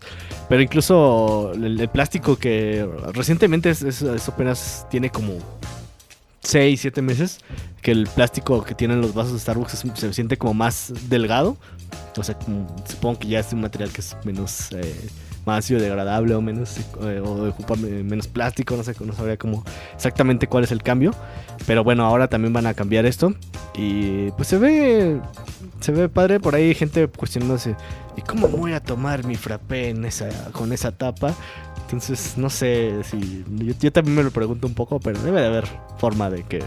Pero 0.49 0.61
incluso 0.61 1.51
el, 1.53 1.79
el 1.79 1.87
plástico 1.89 2.35
que 2.37 2.87
recientemente 3.13 3.69
es, 3.69 3.81
es- 3.83 4.01
es 4.01 4.27
apenas 4.29 4.87
tiene 4.89 5.09
como 5.11 5.33
6, 6.43 6.81
7 6.81 7.01
meses. 7.01 7.39
Que 7.81 7.91
el 7.91 8.07
plástico 8.07 8.63
que 8.63 8.75
tienen 8.75 9.01
los 9.01 9.13
vasos 9.13 9.33
de 9.33 9.39
Starbucks 9.39 9.73
es- 9.73 9.83
se 9.99 10.13
siente 10.13 10.37
como 10.37 10.53
más 10.53 10.93
delgado. 11.09 11.57
O 12.17 12.23
sea, 12.23 12.35
como- 12.37 12.67
supongo 12.87 13.19
que 13.19 13.27
ya 13.27 13.39
es 13.39 13.51
un 13.53 13.61
material 13.61 13.91
que 13.91 14.01
es 14.01 14.15
menos 14.23 14.71
eh, 14.71 15.09
más 15.45 15.67
biodegradable 15.69 16.35
o 16.35 16.41
menos 16.41 16.77
eh, 17.03 17.19
o 17.23 17.47
ocupa 17.49 17.75
me- 17.75 18.03
menos 18.03 18.27
plástico, 18.27 18.75
no 18.75 18.83
sé, 18.83 18.93
no 18.99 19.13
sabría 19.13 19.37
cómo 19.37 19.63
exactamente 19.95 20.45
cuál 20.47 20.63
es 20.63 20.71
el 20.71 20.83
cambio. 20.83 21.13
Pero 21.65 21.83
bueno, 21.83 22.05
ahora 22.05 22.27
también 22.27 22.53
van 22.53 22.67
a 22.67 22.73
cambiar 22.73 23.05
esto 23.05 23.33
y 23.75 24.29
pues 24.31 24.47
se 24.49 24.57
ve 24.59 25.19
se 25.79 25.91
ve 25.91 26.09
padre 26.09 26.39
por 26.39 26.55
ahí 26.55 26.69
hay 26.69 26.75
gente 26.75 27.07
cuestionándose, 27.07 27.75
¿y 28.17 28.21
cómo 28.21 28.47
voy 28.47 28.73
a 28.73 28.79
tomar 28.81 29.23
mi 29.25 29.35
frappé 29.35 29.89
en 29.89 30.05
esa 30.05 30.29
con 30.51 30.71
esa 30.73 30.91
tapa? 30.91 31.33
Entonces, 31.83 32.33
no 32.37 32.49
sé 32.49 33.01
si 33.03 33.43
yo, 33.57 33.73
yo 33.79 33.91
también 33.91 34.15
me 34.15 34.23
lo 34.23 34.31
pregunto 34.31 34.65
un 34.65 34.73
poco, 34.73 34.99
pero 34.99 35.21
debe 35.21 35.41
de 35.41 35.47
haber 35.47 35.65
forma 35.97 36.29
de 36.29 36.43
que 36.43 36.63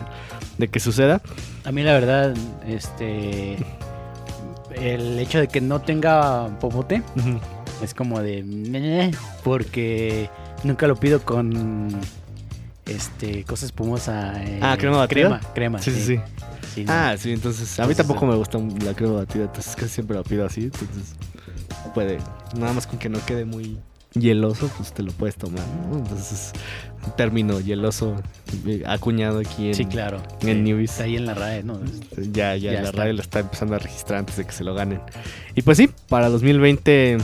de 0.58 0.68
que 0.68 0.80
suceda. 0.80 1.20
A 1.64 1.72
mí 1.72 1.82
la 1.82 1.92
verdad, 1.94 2.34
este... 2.66 3.56
El 4.74 5.18
hecho 5.20 5.38
de 5.38 5.46
que 5.48 5.60
no 5.60 5.80
tenga 5.80 6.48
popote 6.58 7.02
Ujú. 7.16 7.38
es 7.82 7.94
como 7.94 8.20
de... 8.20 9.14
Porque 9.44 10.28
nunca 10.64 10.86
lo 10.88 10.96
pido 10.96 11.20
con... 11.22 11.88
Este, 12.84 13.44
cosa 13.44 13.64
espumosa. 13.66 14.42
eh, 14.44 14.58
Ah, 14.60 14.76
crema 14.78 14.98
batida. 14.98 15.38
Crema, 15.38 15.40
crema. 15.54 15.78
Sí, 15.80 15.90
sí, 15.92 16.00
sí. 16.02 16.20
Sí, 16.74 16.84
no. 16.84 16.92
Ah, 16.92 17.14
sí, 17.18 17.32
entonces 17.32 17.78
a 17.78 17.82
mí 17.82 17.92
Entonces, 17.92 17.96
tampoco 18.06 18.26
eh. 18.26 18.28
me 18.30 18.36
gusta 18.36 18.58
la 18.84 18.94
crema 18.94 19.12
batida, 19.14 19.44
entonces 19.44 19.74
casi 19.76 19.88
siempre 19.88 20.16
lo 20.16 20.24
pido 20.24 20.44
así, 20.46 20.64
entonces 20.64 21.14
puede, 21.94 22.18
nada 22.58 22.72
más 22.72 22.86
con 22.86 22.98
que 22.98 23.08
no 23.08 23.24
quede 23.24 23.44
muy 23.44 23.78
hieloso, 24.14 24.68
pues 24.76 24.92
te 24.92 25.02
lo 25.02 25.12
puedes 25.12 25.36
tomar, 25.36 25.64
¿no? 25.90 25.98
Entonces, 25.98 26.52
un 27.04 27.16
término 27.16 27.60
hieloso 27.60 28.14
eh, 28.66 28.82
acuñado 28.86 29.40
aquí 29.40 29.68
en, 29.68 29.74
Sí, 29.74 29.86
claro. 29.86 30.22
en 30.40 30.56
Sí, 30.58 30.62
Newbies. 30.62 30.90
Está 30.92 31.04
ahí 31.04 31.16
en 31.16 31.26
la 31.26 31.34
RAE, 31.34 31.62
¿no? 31.64 31.80
ya, 32.16 32.54
ya, 32.56 32.72
Ya 32.72 32.80
la 32.82 32.88
está. 32.90 32.98
radio 32.98 33.12
lo 33.14 33.22
está 33.22 33.40
empezando 33.40 33.74
a 33.74 33.78
registrar 33.78 34.20
antes 34.20 34.36
de 34.36 34.44
que 34.44 34.52
se 34.52 34.62
lo 34.64 34.74
ganen. 34.74 35.00
Y 35.56 35.62
pues 35.62 35.78
sí, 35.78 35.90
para 36.08 36.28
2020 36.28 37.18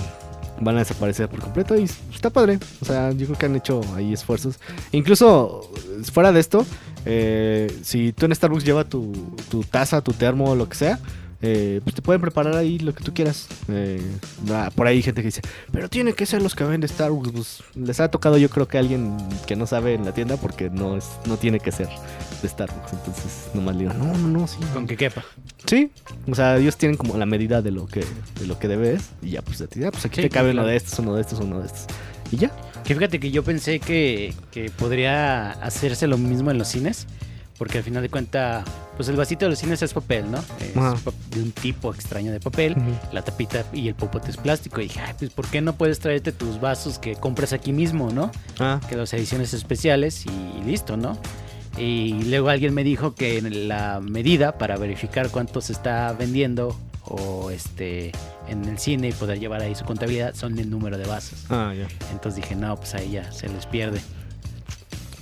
van 0.61 0.76
a 0.76 0.80
desaparecer 0.80 1.28
por 1.28 1.40
completo 1.40 1.76
y 1.78 1.85
está 2.12 2.28
padre. 2.30 2.59
O 2.80 2.85
sea, 2.85 3.12
yo 3.12 3.26
creo 3.26 3.38
que 3.38 3.47
han 3.47 3.57
hecho 3.57 3.80
ahí 3.97 4.12
esfuerzos. 4.12 4.59
Incluso 4.92 5.71
fuera 6.12 6.33
de 6.33 6.40
esto, 6.40 6.66
eh, 7.07 7.73
si 7.83 8.12
tú 8.12 8.26
en 8.26 8.35
Starbucks 8.35 8.64
llevas 8.64 8.88
tu, 8.88 9.12
tu 9.50 9.62
taza, 9.64 10.00
tu 10.02 10.12
termo 10.12 10.54
lo 10.54 10.69
que 10.69 10.76
sea, 10.76 10.99
eh, 11.42 11.80
pues 11.85 11.95
te 11.97 12.02
pueden 12.02 12.21
preparar 12.21 12.54
ahí 12.54 12.78
lo 12.78 12.95
que 12.95 13.02
tú 13.02 13.14
quieras. 13.14 13.49
Eh, 13.69 14.00
ah, 14.50 14.71
por 14.75 14.87
ahí 14.87 14.97
hay 14.97 15.02
gente 15.02 15.23
que 15.23 15.28
dice, 15.28 15.40
pero 15.73 15.88
tiene 15.88 16.12
que 16.12 16.26
ser 16.26 16.42
los 16.42 16.54
que 16.54 16.64
venden 16.64 16.88
Starbucks. 16.88 17.30
Pues 17.33 17.62
les 17.75 17.99
ha 18.00 18.11
tocado 18.11 18.37
yo 18.37 18.50
creo 18.50 18.69
que 18.69 18.76
alguien 18.76 19.16
que 19.47 19.57
no 19.57 19.66
sabe 19.66 19.95
en 19.95 20.04
la 20.04 20.12
tienda 20.12 20.37
porque 20.37 20.69
no, 20.69 20.97
es, 20.97 21.09
no 21.26 21.38
tiene 21.38 21.59
que 21.59 21.73
ser 21.73 21.88
de 22.42 22.49
Starbucks. 22.49 22.92
Entonces 22.92 23.49
nomás 23.54 23.76
le 23.76 23.85
digo, 23.85 23.95
no, 23.95 24.16
no, 24.19 24.28
no, 24.28 24.47
sí. 24.47 24.59
Con 24.75 24.87
que 24.87 24.97
quepa. 24.99 25.25
Sí, 25.64 25.90
o 26.30 26.35
sea, 26.35 26.59
ellos 26.59 26.76
tienen 26.76 26.99
como 26.99 27.16
la 27.16 27.26
medida 27.26 27.62
de 27.62 27.71
lo 27.71 27.87
que, 27.87 28.04
de 28.38 28.47
lo 28.47 28.59
que 28.59 28.69
debes 28.69 29.11
y 29.23 29.30
ya 29.30 29.42
pues, 29.42 29.61
a 29.62 29.66
ti, 29.66 29.83
ah, 29.85 29.90
pues 29.90 30.04
aquí 30.04 30.16
Sí, 30.16 30.23
te 30.23 30.30
cabe 30.30 30.50
claro. 30.50 30.64
uno 30.64 30.71
de 30.71 30.76
estos, 30.76 30.99
uno 30.99 31.14
de 31.14 31.23
estos, 31.23 31.40
uno 31.40 31.61
de 31.61 31.66
estos. 31.66 31.87
Y 32.33 32.37
ya. 32.37 32.52
Que 32.85 32.95
fíjate 32.95 33.21
que 33.21 33.31
yo 33.31 33.43
pensé 33.45 33.79
que, 33.81 34.35
que 34.51 34.71
podría 34.71 35.51
hacerse 35.53 36.07
lo 36.07 36.19
mismo 36.19 36.51
en 36.51 36.59
los 36.59 36.69
cines. 36.69 37.07
Porque 37.59 37.77
al 37.77 37.85
final 37.85 38.01
de 38.03 38.09
cuentas, 38.09 38.65
pues 38.97 39.07
el 39.11 39.17
vasito 39.17 39.45
de 39.45 39.51
los 39.51 39.59
cines 39.59 39.83
es 39.83 39.93
papel, 39.93 40.31
¿no? 40.31 40.39
Es 40.61 40.75
Ajá. 40.75 40.95
de 41.29 41.43
un 41.43 41.53
tipo 41.53 41.93
extraño 41.95 42.33
de 42.33 42.41
papel. 42.41 42.75
La 43.13 43.21
tapita 43.21 43.67
y 43.75 43.87
el 43.89 43.95
popote 43.95 44.31
es 44.31 44.39
plástico. 44.39 44.81
Y 44.81 44.85
dije, 44.85 45.01
ay, 45.01 45.13
pues 45.19 45.31
¿por 45.31 45.47
qué 45.47 45.61
no 45.61 45.75
puedes 45.75 45.99
traerte 45.99 46.33
tus 46.33 46.59
vasos 46.59 46.99
que 46.99 47.17
compras 47.17 47.53
aquí 47.53 47.75
mismo, 47.75 48.11
¿no? 48.11 48.31
Ah, 48.59 48.81
Que 48.89 48.97
las 48.97 49.13
ediciones 49.13 49.53
especiales 49.53 50.25
y 50.25 50.65
listo, 50.65 50.97
¿no? 50.97 51.19
Y 51.77 52.15
luego 52.31 52.49
alguien 52.49 52.73
me 52.73 52.83
dijo 52.83 53.15
que 53.15 53.43
la 53.43 54.01
medida 54.01 54.57
para 54.57 54.79
verificar 54.79 55.29
cuánto 55.29 55.61
se 55.61 55.75
está 55.75 56.15
vendiendo 56.15 56.75
o 57.05 57.51
este 57.51 58.11
en 58.50 58.64
el 58.66 58.78
cine 58.78 59.09
y 59.09 59.12
poder 59.12 59.38
llevar 59.38 59.62
ahí 59.62 59.75
su 59.75 59.85
contabilidad 59.85 60.35
son 60.35 60.59
el 60.59 60.69
número 60.69 60.99
de 60.99 61.07
vasos. 61.07 61.45
ah, 61.49 61.73
ya. 61.76 61.87
Entonces 62.12 62.42
dije, 62.42 62.54
no, 62.54 62.76
pues 62.76 62.95
ahí 62.95 63.12
ya 63.12 63.30
se 63.33 63.49
les 63.49 63.64
pierde. 63.66 64.00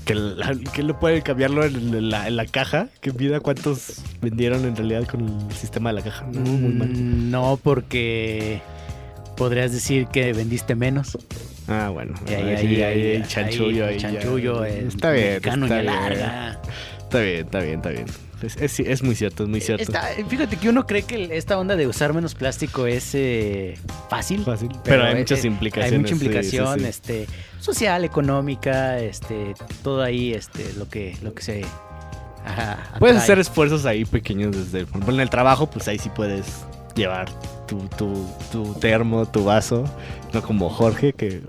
Que, 0.04 0.14
la- 0.14 0.56
que 0.72 0.82
lo 0.82 0.98
puede 0.98 1.20
cambiarlo 1.20 1.64
en 1.66 2.08
la, 2.10 2.26
en 2.28 2.36
la 2.36 2.46
caja, 2.46 2.88
que 3.02 3.12
mida 3.12 3.40
cuántos 3.40 3.96
vendieron 4.22 4.64
en 4.64 4.74
realidad 4.74 5.06
con 5.06 5.28
el 5.50 5.54
sistema 5.54 5.90
de 5.90 5.96
la 5.96 6.02
caja. 6.02 6.26
No, 6.32 6.40
muy 6.40 6.72
mal. 6.72 6.88
Mm, 6.88 7.30
No, 7.30 7.58
porque 7.62 8.62
podrías 9.36 9.70
decir 9.70 10.06
que 10.06 10.32
vendiste 10.32 10.74
menos. 10.74 11.18
Ah, 11.68 11.90
bueno. 11.92 12.14
Y 12.26 12.32
ahí, 12.32 12.82
ahí, 12.82 13.22
chanchullo. 13.28 13.84
ahí, 13.86 13.98
chanchullo, 13.98 14.64
está 14.64 15.10
bien, 15.10 15.34
está 15.42 15.80
bien. 15.82 15.92
Está 17.08 17.20
bien, 17.20 17.46
está 17.46 17.60
bien, 17.60 17.76
está 17.76 17.88
bien. 17.88 18.04
Es, 18.42 18.56
es- 18.58 18.80
es 18.80 19.02
muy 19.02 19.14
cierto, 19.14 19.44
es 19.44 19.48
muy 19.48 19.62
cierto. 19.62 19.82
Está- 19.82 20.08
fíjate 20.28 20.58
que 20.58 20.68
uno 20.68 20.86
cree 20.86 21.02
que 21.04 21.36
esta 21.36 21.58
onda 21.58 21.74
de 21.74 21.86
usar 21.86 22.12
menos 22.12 22.34
plástico 22.34 22.86
es 22.86 23.14
eh, 23.14 23.78
fácil. 24.10 24.44
Fácil. 24.44 24.68
Pero, 24.84 25.04
hay 25.04 25.14
eh, 25.14 25.18
muchas 25.20 25.42
implicaciones. 25.46 25.92
Hay 25.92 25.98
mucha 25.98 26.08
sí, 26.14 26.24
implicación, 26.26 26.80
sí. 26.80 26.84
este, 26.84 27.26
social, 27.60 28.04
económica, 28.04 28.98
este, 28.98 29.54
todo 29.82 30.02
ahí, 30.02 30.34
este, 30.34 30.70
lo 30.74 30.86
que, 30.86 31.16
lo 31.22 31.32
que 31.32 31.42
se. 31.42 31.64
Ajá, 32.44 32.78
Puedes 32.98 33.16
hacer 33.16 33.38
esfuerzos 33.38 33.86
ahí 33.86 34.04
pequeños 34.04 34.54
desde, 34.54 34.82
ejemplo, 34.82 35.12
en 35.14 35.20
el 35.20 35.30
trabajo, 35.30 35.68
pues 35.70 35.88
ahí 35.88 35.98
sí 35.98 36.10
puedes 36.14 36.44
llevar 36.94 37.26
tu, 37.68 37.78
tu, 37.96 38.26
tu 38.50 38.74
termo, 38.80 39.26
tu 39.26 39.44
vaso, 39.44 39.84
no 40.32 40.42
como 40.42 40.68
Jorge, 40.70 41.12
que 41.12 41.40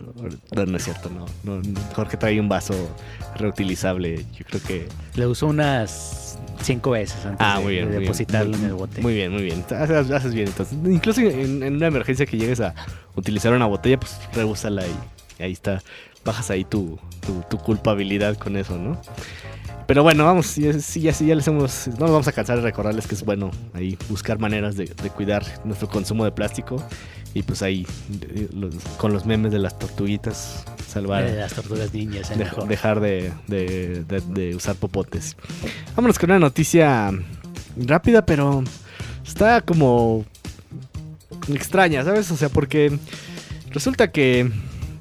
no, 0.56 0.66
no 0.66 0.78
es 0.78 0.84
cierto, 0.84 1.10
no, 1.10 1.26
no, 1.44 1.62
Jorge 1.96 2.18
trae 2.18 2.40
un 2.40 2.50
vaso 2.50 2.74
reutilizable, 3.38 4.26
yo 4.38 4.46
creo 4.46 4.62
que... 4.62 4.88
Le 5.16 5.26
uso 5.28 5.48
unas 5.48 6.38
cinco 6.62 6.92
veces 6.92 7.26
antes 7.26 7.38
Ah, 7.40 7.58
de, 7.58 7.64
muy 7.64 7.74
bien, 7.74 7.86
de 7.86 7.90
muy 7.92 8.00
bien, 8.00 8.04
depositarlo 8.04 8.52
muy- 8.52 8.60
en 8.60 8.66
el 8.66 8.74
bote. 8.74 9.02
Muy 9.02 9.14
bien, 9.14 9.32
muy 9.32 9.44
bien, 9.44 9.66
haces, 9.70 10.12
haces 10.12 10.34
bien 10.34 10.48
entonces. 10.48 10.78
Incluso 10.86 11.22
en, 11.22 11.64
en 11.64 11.76
una 11.76 11.88
emergencia 11.88 12.26
que 12.26 12.38
llegues 12.38 12.60
a 12.60 12.76
utilizar 13.16 13.54
una 13.54 13.66
botella, 13.66 14.00
pues 14.00 14.20
reúsala 14.34 14.84
y 14.86 15.44
ahí 15.44 15.52
está, 15.54 15.82
bajas 16.26 16.50
ahí 16.52 16.66
tu, 16.66 17.00
tu, 17.26 17.42
tu 17.50 17.58
culpabilidad 17.58 18.36
con 18.38 18.58
eso, 18.58 18.78
¿no? 18.78 19.00
Pero 19.90 20.04
bueno, 20.04 20.24
vamos, 20.24 20.46
sí, 20.46 20.72
sí, 20.82 21.02
ya, 21.02 21.12
sí, 21.14 21.26
ya 21.26 21.34
les 21.34 21.48
hemos. 21.48 21.88
No 21.88 22.02
nos 22.02 22.12
vamos 22.12 22.28
a 22.28 22.32
cansar 22.32 22.58
de 22.58 22.62
recordarles 22.62 23.08
que 23.08 23.16
es 23.16 23.26
bueno 23.26 23.50
ahí 23.74 23.98
buscar 24.08 24.38
maneras 24.38 24.76
de, 24.78 24.86
de 24.86 25.10
cuidar 25.10 25.44
nuestro 25.64 25.90
consumo 25.90 26.26
de 26.26 26.32
plástico. 26.32 26.76
Y 27.34 27.42
pues 27.42 27.64
ahí, 27.64 27.88
de- 28.08 28.50
los- 28.54 28.76
con 28.98 29.14
los 29.14 29.26
memes 29.26 29.52
de 29.52 29.58
las 29.58 29.80
tortuguitas, 29.80 30.64
salvar. 30.88 31.24
Eh, 31.24 31.36
las 31.38 31.54
tortugas 31.54 31.92
el 32.30 32.38
Dej- 32.38 32.38
mejor. 32.38 32.68
dejar 32.68 33.00
de, 33.00 33.32
de- 33.48 34.04
de- 34.08 34.22
de 34.22 34.56
usar 34.56 34.76
popotes. 34.76 35.36
Vámonos 35.96 36.20
con 36.20 36.30
una 36.30 36.38
noticia 36.40 37.10
rápida, 37.76 38.24
pero 38.24 38.64
está 39.26 39.62
como 39.62 40.24
extraña, 41.52 42.04
¿sabes? 42.04 42.30
O 42.30 42.38
sea, 42.38 42.50
porque 42.50 42.96
resulta 43.72 44.12
que 44.12 44.52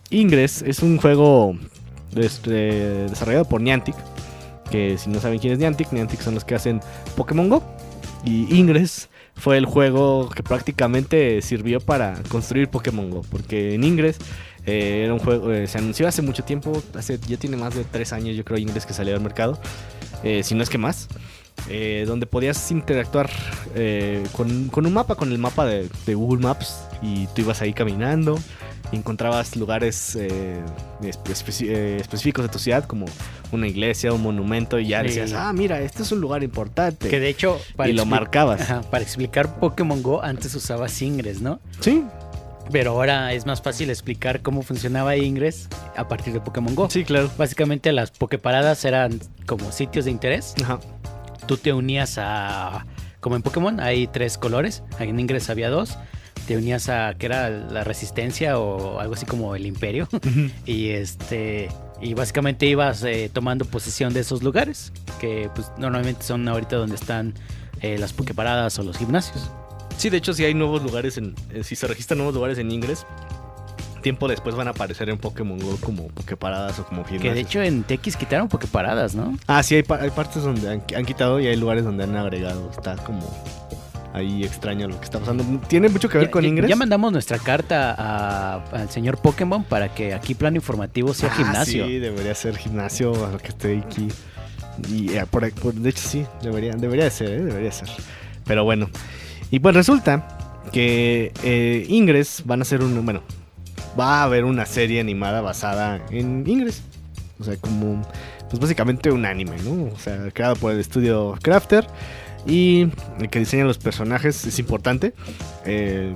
Ingress 0.09 0.63
es 0.63 0.79
un 0.81 0.97
juego 0.97 1.59
este, 2.17 2.51
desarrollado 3.09 3.45
por 3.45 3.61
Niantic. 3.61 3.95
Que 4.71 4.99
si 4.99 5.11
no 5.11 5.21
saben 5.21 5.39
quién 5.39 5.53
es 5.53 5.59
Niantic, 5.59 5.93
Niantic 5.93 6.21
son 6.21 6.35
los 6.35 6.45
que 6.45 6.55
hacen 6.55 6.81
Pokémon 7.17 7.49
Go. 7.49 7.63
Y 8.25 8.55
Ingress 8.55 9.09
fue 9.35 9.57
el 9.57 9.67
juego 9.67 10.29
que 10.29 10.43
prácticamente 10.43 11.41
sirvió 11.43 11.81
para 11.81 12.21
construir 12.29 12.69
Pokémon 12.69 13.11
Go. 13.11 13.23
Porque 13.31 13.75
en 13.75 13.85
Ingress 13.85 14.19
eh, 14.69 15.05
era 15.05 15.15
un 15.15 15.21
juego, 15.21 15.51
eh, 15.51 15.67
se 15.67 15.79
anunció 15.79 16.07
hace 16.07 16.21
mucho 16.21 16.45
tiempo, 16.45 16.83
hace, 16.95 17.19
ya 17.27 17.39
tiene 17.39 17.57
más 17.57 17.75
de 17.75 17.85
tres 17.85 18.13
años 18.13 18.37
yo 18.37 18.45
creo 18.45 18.59
Ingress 18.59 18.85
que 18.85 18.93
salió 18.93 19.15
al 19.15 19.23
mercado, 19.23 19.59
eh, 20.23 20.43
si 20.43 20.55
no 20.55 20.63
es 20.63 20.69
que 20.69 20.77
más, 20.77 21.09
eh, 21.69 22.05
donde 22.07 22.27
podías 22.27 22.71
interactuar 22.71 23.29
eh, 23.75 24.25
con, 24.33 24.69
con 24.69 24.87
un 24.87 24.93
mapa, 24.93 25.15
con 25.15 25.31
el 25.33 25.39
mapa 25.39 25.67
de, 25.67 25.89
de 26.07 26.15
Google 26.15 26.41
Maps 26.43 26.83
y 27.03 27.27
tú 27.29 27.43
ibas 27.43 27.61
ahí 27.63 27.73
caminando 27.73 28.39
y 28.91 28.97
encontrabas 28.97 29.55
lugares 29.57 30.17
eh, 30.17 30.61
eh, 31.03 31.99
específicos 32.01 32.43
de 32.45 32.49
tu 32.49 32.59
ciudad 32.59 32.85
como 32.85 33.05
una 33.53 33.67
iglesia, 33.67 34.13
un 34.15 34.23
monumento 34.23 34.79
y 34.79 34.89
ya 34.89 35.01
Sí. 35.03 35.09
decías, 35.09 35.33
ah, 35.35 35.53
mira, 35.53 35.81
este 35.81 36.03
es 36.03 36.13
un 36.13 36.21
lugar 36.21 36.43
importante. 36.43 37.09
Que 37.09 37.21
de 37.21 37.29
hecho, 37.29 37.61
y 37.87 37.93
lo 37.93 38.07
marcabas. 38.07 38.63
Ajá, 38.63 38.81
para 38.91 39.03
explicar 39.05 39.59
Pokémon 39.61 40.03
Go, 40.03 40.23
antes 40.23 40.55
usaba 40.55 40.87
Ingress, 41.01 41.41
¿no? 41.43 41.61
Sí, 41.81 42.03
Pero 42.73 42.91
ahora 42.93 43.33
es 43.33 43.47
más 43.47 43.61
fácil 43.63 43.89
explicar 43.91 44.41
cómo 44.43 44.61
funcionaba 44.63 45.17
Ingress 45.17 45.69
a 45.97 46.07
partir 46.09 46.33
de 46.35 46.41
Pokémon 46.41 46.75
Go. 46.75 46.89
sí, 46.91 47.05
claro. 47.05 47.31
Básicamente 47.39 47.93
las 47.93 48.11
Poképaradas 48.11 48.85
eran 48.87 49.21
como 49.47 49.71
sitios 49.73 50.05
de 50.07 50.11
interés. 50.11 50.55
Ajá. 50.63 50.79
Tú 51.49 51.57
te 51.57 51.73
unías 51.73 52.17
a... 52.19 52.87
Como 53.19 53.35
en 53.35 53.43
Pokémon 53.43 53.81
hay 53.81 54.07
tres 54.07 54.39
colores. 54.39 54.85
En 55.01 55.19
Ingress 55.19 55.51
había 55.51 55.71
dos. 55.71 55.99
Te 56.47 56.57
unías 56.57 56.89
a 56.89 57.15
que 57.19 57.27
era 57.27 57.51
la 57.51 57.83
resistencia 57.83 58.59
o 58.59 59.01
algo 59.01 59.15
así 59.15 59.27
como 59.27 59.57
el 59.57 59.67
imperio. 59.67 60.09
y 60.67 60.91
este... 60.91 61.69
Y 62.01 62.15
básicamente 62.15 62.67
ibas 62.67 63.03
eh, 63.03 63.29
tomando 63.33 63.65
posesión 63.65 64.15
de 64.15 64.21
esos 64.21 64.45
lugares. 64.45 64.93
Que 65.21 65.51
pues 65.53 65.73
normalmente 65.79 66.23
son 66.23 66.47
ahorita 66.47 66.77
donde 66.77 66.95
están 66.95 67.35
eh, 67.81 67.99
las 67.99 68.13
Poképaradas 68.13 68.79
o 68.79 68.85
los 68.85 68.97
gimnasios. 68.97 69.51
Sí, 69.97 70.11
de 70.11 70.19
hecho, 70.19 70.33
si 70.33 70.45
hay 70.45 70.55
nuevos 70.55 70.83
lugares 70.83 71.19
en. 71.19 71.35
eh, 71.53 71.65
si 71.65 71.75
se 71.75 71.89
registran 71.89 72.19
nuevos 72.19 72.35
lugares 72.35 72.59
en 72.59 72.71
Ingress, 72.71 73.05
tiempo 74.09 74.27
después 74.27 74.55
van 74.57 74.69
a 74.69 74.71
aparecer 74.71 75.11
en 75.11 75.19
Pokémon 75.19 75.59
Go 75.59 75.77
como 75.83 76.09
Poképaradas 76.09 76.79
o 76.79 76.85
como 76.87 77.05
Que 77.05 77.13
de 77.13 77.19
gimnasios. 77.19 77.47
hecho 77.47 77.63
en 77.63 77.83
TX 77.83 78.17
quitaron 78.17 78.49
Poképaradas, 78.49 79.15
¿no? 79.15 79.37
Ah, 79.47 79.63
sí, 79.63 79.75
hay, 79.75 79.83
pa- 79.83 80.01
hay 80.01 80.09
partes 80.09 80.43
donde 80.43 80.71
han, 80.71 80.83
han 80.97 81.05
quitado 81.05 81.39
y 81.41 81.47
hay 81.47 81.57
lugares 81.57 81.85
donde 81.85 82.05
han 82.05 82.17
agregado. 82.17 82.71
Está 82.71 82.97
como. 82.97 83.21
ahí 84.15 84.43
extraño 84.45 84.89
lo 84.89 84.99
que 84.99 85.05
está 85.05 85.19
pasando. 85.21 85.45
Tiene 85.69 85.91
mucho 85.91 86.09
que 86.09 86.17
ver 86.17 86.29
Ya- 86.29 86.31
con 86.31 86.45
Ingress. 86.45 86.71
Ya 86.71 86.75
mandamos 86.77 87.13
nuestra 87.13 87.39
carta 87.39 87.95
a- 87.99 88.65
al 88.73 88.89
señor 88.91 89.19
Pokémon 89.19 89.63
para 89.63 89.95
que 89.95 90.15
aquí 90.15 90.35
plano 90.35 90.57
informativo 90.57 91.13
sea 91.13 91.29
Ah, 91.31 91.37
gimnasio. 91.37 91.87
Sí, 91.87 91.99
debería 91.99 92.35
ser 92.35 92.57
gimnasio, 92.57 93.13
a 93.27 93.33
lo 93.33 93.39
que 93.39 93.49
esté 93.49 93.79
aquí. 93.87 94.09
Y 94.91 95.13
eh, 95.13 95.27
por, 95.31 95.53
por- 95.53 95.75
de 95.75 95.91
hecho 95.91 96.03
sí, 96.09 96.25
debería, 96.43 96.73
debería 96.73 97.05
de 97.05 97.11
ser, 97.11 97.29
¿eh? 97.31 97.41
debería 97.45 97.71
ser. 97.73 97.89
Pero 98.47 98.65
bueno. 98.65 98.89
Y 99.51 99.59
pues 99.61 99.75
resulta 99.75 100.27
que 100.73 101.33
eh, 101.45 101.85
Ingress 101.89 102.43
van 102.47 102.63
a 102.63 102.65
ser 102.65 102.83
un, 102.83 103.05
bueno, 103.05 103.23
va 103.99 104.21
a 104.21 104.25
haber 104.25 104.45
una 104.45 104.67
serie 104.67 105.01
animada 105.01 105.41
basada 105.41 106.05
en 106.11 106.45
Ingress. 106.47 106.83
O 107.41 107.45
sea, 107.45 107.57
como, 107.57 108.03
pues 108.49 108.61
básicamente 108.61 109.11
un 109.11 109.25
anime, 109.25 109.57
¿no? 109.63 109.93
O 109.95 109.99
sea, 109.99 110.31
creado 110.33 110.57
por 110.57 110.73
el 110.73 110.81
estudio 110.81 111.37
Crafter 111.43 111.87
y 112.47 112.89
el 113.21 113.29
que 113.31 113.39
diseña 113.39 113.65
los 113.65 113.79
personajes 113.79 114.45
es 114.45 114.59
importante. 114.59 115.15
Eh, 115.65 116.15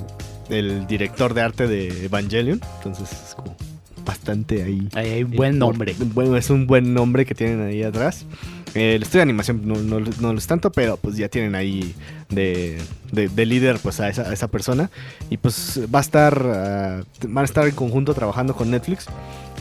el 0.48 0.86
director 0.86 1.34
de 1.34 1.42
arte 1.42 1.66
de 1.66 2.06
Evangelion, 2.06 2.60
entonces 2.78 3.10
es 3.12 3.34
como 3.34 3.56
bastante 4.04 4.62
ahí. 4.62 4.88
Ahí 4.94 5.10
hay 5.10 5.24
buen 5.24 5.58
nombre. 5.58 5.94
Bueno, 5.98 6.36
es 6.36 6.50
un 6.50 6.66
buen 6.66 6.92
nombre 6.94 7.24
que 7.24 7.34
tienen 7.34 7.62
ahí 7.62 7.82
atrás. 7.82 8.26
El 8.74 9.02
estudio 9.02 9.18
de 9.18 9.22
animación 9.22 9.60
no, 9.66 9.74
no, 9.76 10.00
no 10.00 10.32
lo 10.32 10.38
es 10.38 10.46
tanto, 10.46 10.72
pero 10.72 10.96
pues 10.96 11.16
ya 11.16 11.28
tienen 11.28 11.54
ahí 11.54 11.94
de, 12.30 12.80
de- 13.10 13.28
de 13.28 13.46
líder 13.46 13.78
pues 13.82 14.00
a 14.00 14.08
esa, 14.08 14.22
a 14.22 14.32
esa 14.32 14.48
persona. 14.48 14.90
Y 15.28 15.36
pues 15.36 15.80
va 15.94 15.98
a 15.98 16.02
estar, 16.02 16.42
ah, 16.46 17.02
van 17.28 17.42
a 17.42 17.44
estar 17.44 17.66
en 17.68 17.74
conjunto 17.74 18.14
trabajando 18.14 18.54
con 18.56 18.70
Netflix 18.70 19.06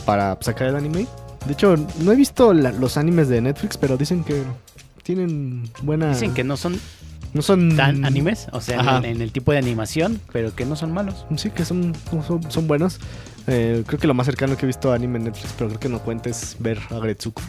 para 0.06 0.38
sacar 0.40 0.68
el 0.68 0.76
anime. 0.76 1.06
De 1.46 1.52
hecho, 1.52 1.76
no 2.00 2.12
he 2.12 2.16
visto 2.16 2.52
la- 2.54 2.72
los 2.72 2.96
animes 2.96 3.28
de 3.28 3.40
Netflix, 3.40 3.76
pero 3.76 3.96
dicen 3.96 4.24
que 4.24 4.42
tienen 5.02 5.68
buena... 5.82 6.10
Dicen 6.10 6.32
que 6.34 6.44
no 6.44 6.56
son 6.56 6.78
no 7.34 7.40
son 7.40 7.76
tan 7.76 8.04
animes, 8.04 8.46
o 8.52 8.60
sea, 8.60 8.98
en, 8.98 9.04
en 9.06 9.22
el 9.22 9.32
tipo 9.32 9.52
de 9.52 9.58
animación, 9.58 10.20
pero 10.32 10.54
que 10.54 10.66
no 10.66 10.76
son 10.76 10.92
malos. 10.92 11.24
Sí, 11.36 11.48
que 11.50 11.64
son, 11.64 11.94
son, 12.26 12.50
son 12.52 12.68
buenos. 12.68 13.00
Eh, 13.46 13.84
creo 13.86 13.98
que 13.98 14.06
lo 14.06 14.12
más 14.12 14.26
cercano 14.26 14.54
que 14.56 14.64
he 14.64 14.68
visto 14.68 14.92
a 14.92 14.96
anime 14.96 15.16
en 15.18 15.24
Netflix, 15.24 15.54
pero 15.56 15.68
creo 15.68 15.80
que 15.80 15.88
no 15.88 15.98
cuenta 16.00 16.28
es 16.28 16.56
ver 16.58 16.78
a 16.90 16.98
Gretsuko. 16.98 17.40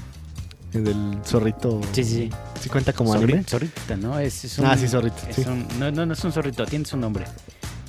El 0.73 0.83
del 0.85 1.19
zorrito. 1.25 1.81
Sí, 1.91 2.03
sí, 2.03 2.15
sí. 2.15 2.29
¿Sí 2.61 2.69
cuenta 2.69 2.93
como 2.93 3.13
Zorri- 3.13 3.23
anime? 3.23 3.43
Zorrita, 3.43 3.95
¿no? 3.97 4.17
Es, 4.19 4.43
es 4.45 4.57
un, 4.57 4.65
Ah, 4.65 4.75
sí, 4.77 4.87
zorrito, 4.87 5.17
es 5.29 5.35
sí. 5.35 5.45
un- 5.47 5.67
no, 5.79 5.91
no, 5.91 6.05
no 6.05 6.13
es 6.13 6.23
un 6.23 6.31
zorrito, 6.31 6.65
tiene 6.65 6.85
su 6.85 6.97
nombre. 6.97 7.25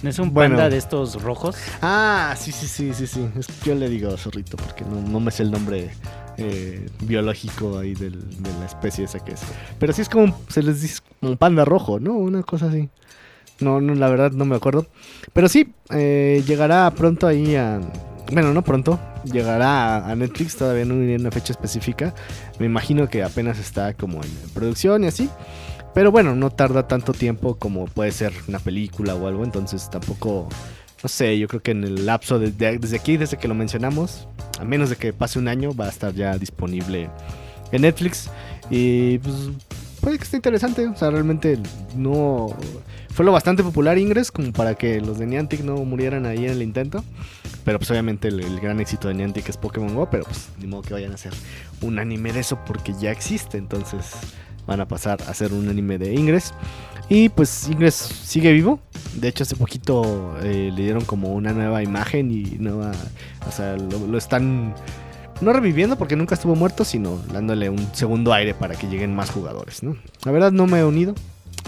No 0.03 0.11
es 0.11 0.19
un 0.19 0.35
Bueno. 0.35 0.57
panda 0.57 0.69
de 0.69 0.76
estos 0.76 1.23
rojos. 1.23 1.57
Ah, 1.81 2.35
sí, 2.38 2.53
sí, 2.53 2.67
sí, 2.69 2.93
sí, 2.93 3.07
sí. 3.07 3.26
Yo 3.64 3.75
le 3.75 3.88
digo 3.88 4.14
zorrito 4.19 4.59
porque 4.59 4.85
no, 4.85 5.00
no 5.00 5.19
me 5.19 5.31
sé 5.31 5.45
el 5.45 5.50
nombre 5.50 5.91
eh, 6.37 6.87
biológico 7.00 7.79
ahí 7.79 7.95
del- 7.95 8.21
de 8.43 8.53
la 8.61 8.67
especie 8.67 9.05
esa 9.05 9.21
que 9.25 9.33
es. 9.33 9.41
Pero 9.79 9.93
sí 9.95 10.03
es 10.03 10.09
como, 10.11 10.38
se 10.49 10.62
les 10.62 10.83
dice 10.83 11.00
como 11.21 11.33
un 11.33 11.38
panda 11.38 11.64
rojo, 11.64 12.00
¿no? 12.00 12.12
Una 12.14 12.43
cosa 12.43 12.67
así. 12.67 12.91
No, 13.61 13.81
no, 13.81 13.95
la 13.95 14.09
verdad 14.11 14.33
no 14.33 14.45
me 14.45 14.57
acuerdo. 14.57 14.87
Pero 15.33 15.49
sí, 15.49 15.73
eh, 15.91 16.43
llegará 16.47 16.91
pronto 16.91 17.26
ahí 17.26 17.55
a... 17.57 17.81
Bueno, 18.33 18.53
no 18.53 18.62
pronto. 18.62 18.99
Llegará 19.33 20.07
a, 20.07 20.14
Netflix, 20.14 20.57
todavía 20.57 20.85
no 20.85 20.95
hay 20.95 21.14
una 21.14 21.31
fecha 21.31 21.52
específica. 21.52 22.14
Me 22.59 22.66
imagino 22.66 23.09
que 23.09 23.23
apenas 23.23 23.59
está 23.59 23.95
como 23.95 24.23
en 24.23 24.31
producción 24.52 25.04
y 25.04 25.07
así. 25.09 25.28
Pero 25.95 26.11
bueno, 26.11 26.35
no 26.35 26.50
tarda 26.50 26.88
tanto 26.88 27.12
tiempo 27.12 27.54
como 27.57 27.87
puede 27.87 28.11
ser 28.12 28.33
una 28.49 28.59
película 28.59 29.14
o 29.14 29.26
algo. 29.26 29.45
Entonces 29.45 29.88
tampoco... 29.90 30.49
No 31.02 31.09
sé, 31.09 31.38
yo 31.38 31.49
creo 31.49 31.62
que 31.62 31.73
en 31.73 31.85
el 31.85 32.07
lapso 32.07 32.38
de- 32.38 32.50
de- 32.50 32.78
desde 32.78 32.97
aquí, 32.97 33.16
desde 33.19 33.37
que 33.37 33.47
lo 33.47 33.54
mencionamos, 33.54 34.26
a 34.59 34.64
menos 34.64 34.88
de 34.88 34.97
que 34.97 35.12
pase 35.12 35.38
un 35.38 35.49
año, 35.49 35.75
va 35.75 35.85
a 35.87 35.90
estar 35.90 36.14
ya 36.14 36.37
disponible 36.38 37.11
en 37.73 37.83
Netflix. 37.83 38.31
Y 38.71 39.19
pues 39.19 39.35
puede 40.00 40.16
que 40.16 40.25
esté 40.25 40.37
interesante. 40.37 40.87
O 40.88 40.97
sea, 40.97 41.11
realmente 41.11 41.59
no. 41.95 42.57
Fue 43.14 43.25
lo 43.25 43.30
bastante 43.30 43.62
popular 43.62 43.97
Ingress 43.97 44.33
como 44.33 44.52
para 44.52 44.75
que 44.75 45.00
los 45.00 45.21
de 45.21 45.26
Niantic 45.26 45.61
no 45.61 45.76
murieran 45.85 46.26
ahí 46.26 46.47
en 46.47 46.50
el 46.50 46.62
intento. 46.62 47.04
Pero 47.64 47.78
pues 47.78 47.88
obviamente 47.92 48.26
el, 48.26 48.59
gran 48.59 48.80
éxito 48.80 49.06
de 49.06 49.14
Niantic 49.14 49.49
es 49.49 49.56
Pokémon 49.56 49.94
Go. 49.94 50.11
Pero 50.11 50.25
pues 50.25 50.49
ni 50.59 50.66
modo 50.66 50.83
que 50.83 50.94
vayan 50.94 51.12
a 51.12 51.14
hacer 51.14 51.33
un 51.80 52.00
anime 52.00 52.33
de 52.33 52.40
eso 52.40 52.59
porque 52.66 52.92
ya 53.00 53.12
existe. 53.12 53.56
Entonces 53.56 54.14
van 54.66 54.80
a 54.80 54.88
pasar 54.88 55.23
a 55.23 55.30
hacer 55.30 55.52
un 55.52 55.68
anime 55.68 55.97
de 55.97 56.12
Ingress. 56.12 56.54
Y 57.09 57.28
pues 57.28 57.68
Ingress 57.68 57.94
sigue 57.94 58.52
vivo. 58.52 58.80
De 59.14 59.28
hecho, 59.28 59.44
hace 59.44 59.54
poquito 59.54 60.35
eh, 60.42 60.73
le 60.75 60.83
dieron 60.83 61.04
como 61.04 61.35
una 61.35 61.52
nueva 61.52 61.85
imagen 61.85 62.33
y 62.33 62.56
nueva. 62.59 62.90
O 63.47 63.52
sea, 63.52 63.76
lo, 63.76 64.09
lo 64.09 64.18
están. 64.18 64.75
No 65.40 65.52
reviviendo 65.52 65.97
porque 65.97 66.16
nunca 66.16 66.35
estuvo 66.35 66.56
muerto, 66.56 66.85
sino 66.85 67.18
dándole 67.33 67.71
un 67.71 67.94
segundo 67.94 68.33
aire 68.33 68.54
para 68.54 68.75
que 68.75 68.88
lleguen 68.88 69.14
más 69.14 69.30
jugadores, 69.30 69.85
¿no? 69.85 69.94
La 70.24 70.33
verdad 70.33 70.50
no 70.50 70.66
me 70.66 70.81
he 70.81 70.85
unido, 70.85 71.14